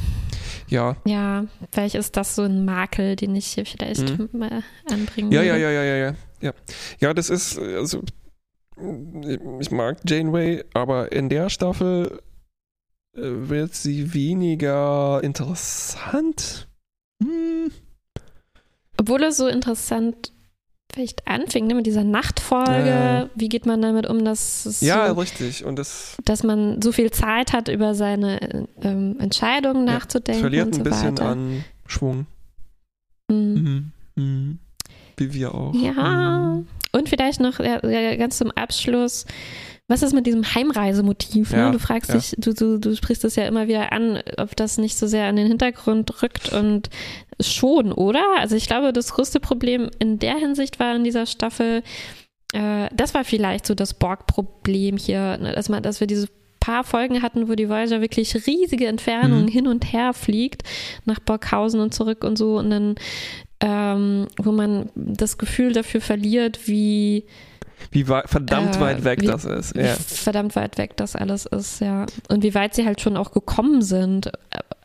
[0.68, 0.98] Ja.
[1.06, 4.30] Ja, vielleicht ist das so ein Makel, den ich hier vielleicht mhm.
[4.34, 5.48] mal anbringen ja, würde.
[5.48, 6.54] Ja, ja, ja, ja, ja, ja.
[7.00, 8.02] Ja, das ist, also,
[9.60, 12.22] ich mag Janeway, aber in der Staffel
[13.16, 16.68] äh, wird sie weniger interessant.
[17.24, 17.72] Hm.
[19.00, 20.34] Obwohl es so interessant
[20.98, 22.90] vielleicht anfing, ne, mit dieser Nachtfolge.
[22.90, 23.30] Ja.
[23.36, 26.92] Wie geht man damit um, dass es ja so, richtig und das, dass man so
[26.92, 30.40] viel Zeit hat, über seine ähm, Entscheidungen nachzudenken.
[30.40, 31.30] Ja, verliert so ein bisschen weiter.
[31.30, 32.26] an Schwung.
[33.30, 33.92] Mhm.
[34.16, 34.24] Mhm.
[34.24, 34.60] Mhm.
[35.18, 35.76] Wie wir auch.
[35.76, 36.56] Ja.
[36.56, 36.68] Mhm.
[36.94, 39.26] Und vielleicht noch ja, ganz zum Abschluss
[39.88, 41.52] was ist mit diesem Heimreisemotiv?
[41.54, 41.60] Ne?
[41.60, 42.18] Ja, du fragst ja.
[42.18, 45.26] dich, du, du, du sprichst es ja immer wieder an, ob das nicht so sehr
[45.26, 46.90] an den Hintergrund rückt und
[47.40, 48.24] schon, oder?
[48.38, 51.84] Also ich glaube, das größte Problem in der Hinsicht war in dieser Staffel,
[52.54, 55.54] äh, das war vielleicht so das Borg-Problem hier, ne?
[55.54, 56.28] dass, man, dass wir diese
[56.60, 59.52] paar Folgen hatten, wo die Voyager wirklich riesige Entfernungen mhm.
[59.52, 60.64] hin und her fliegt,
[61.06, 62.96] nach Borghausen und zurück und so, und dann,
[63.62, 67.24] ähm, wo man das Gefühl dafür verliert, wie
[67.92, 69.76] wie verdammt äh, weit weg wie, das ist.
[69.76, 69.96] Ja.
[69.96, 72.06] Wie verdammt weit weg das alles ist, ja.
[72.30, 74.32] Und wie weit sie halt schon auch gekommen sind.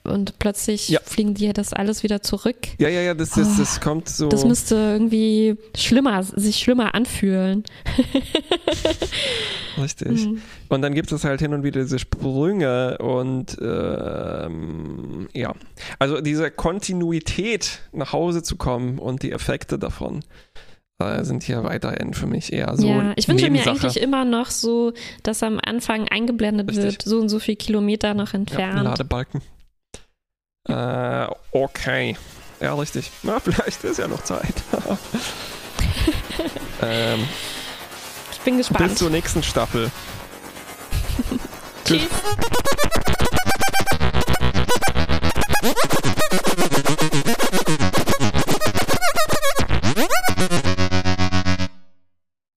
[0.05, 0.99] Und plötzlich ja.
[1.05, 2.57] fliegen die ja das alles wieder zurück.
[2.78, 4.28] Ja, ja, ja, das, das, oh, das kommt so.
[4.28, 7.62] Das müsste irgendwie schlimmer, sich schlimmer anfühlen.
[9.80, 10.26] Richtig.
[10.26, 10.43] Mhm.
[10.68, 15.55] Und dann gibt es halt hin und wieder diese Sprünge und ähm, ja.
[16.01, 20.24] Also diese Kontinuität nach Hause zu kommen und die Effekte davon
[20.99, 22.86] äh, sind hier weiterhin für mich eher so.
[22.86, 26.84] Ja, ich wünsche mir eigentlich immer noch so, dass am Anfang eingeblendet Richtig.
[26.84, 28.76] wird, so und so viele Kilometer noch entfernt.
[28.76, 29.40] Ja, Ladebalken.
[30.68, 32.16] Äh, okay.
[32.61, 33.11] Ja, richtig.
[33.22, 34.55] Na, vielleicht ist ja noch Zeit.
[36.82, 37.20] ähm,
[38.32, 38.90] ich bin gespannt.
[38.90, 39.90] Bis zur nächsten Staffel.
[41.84, 42.03] Tschüss.
[42.03, 42.11] Tschüss.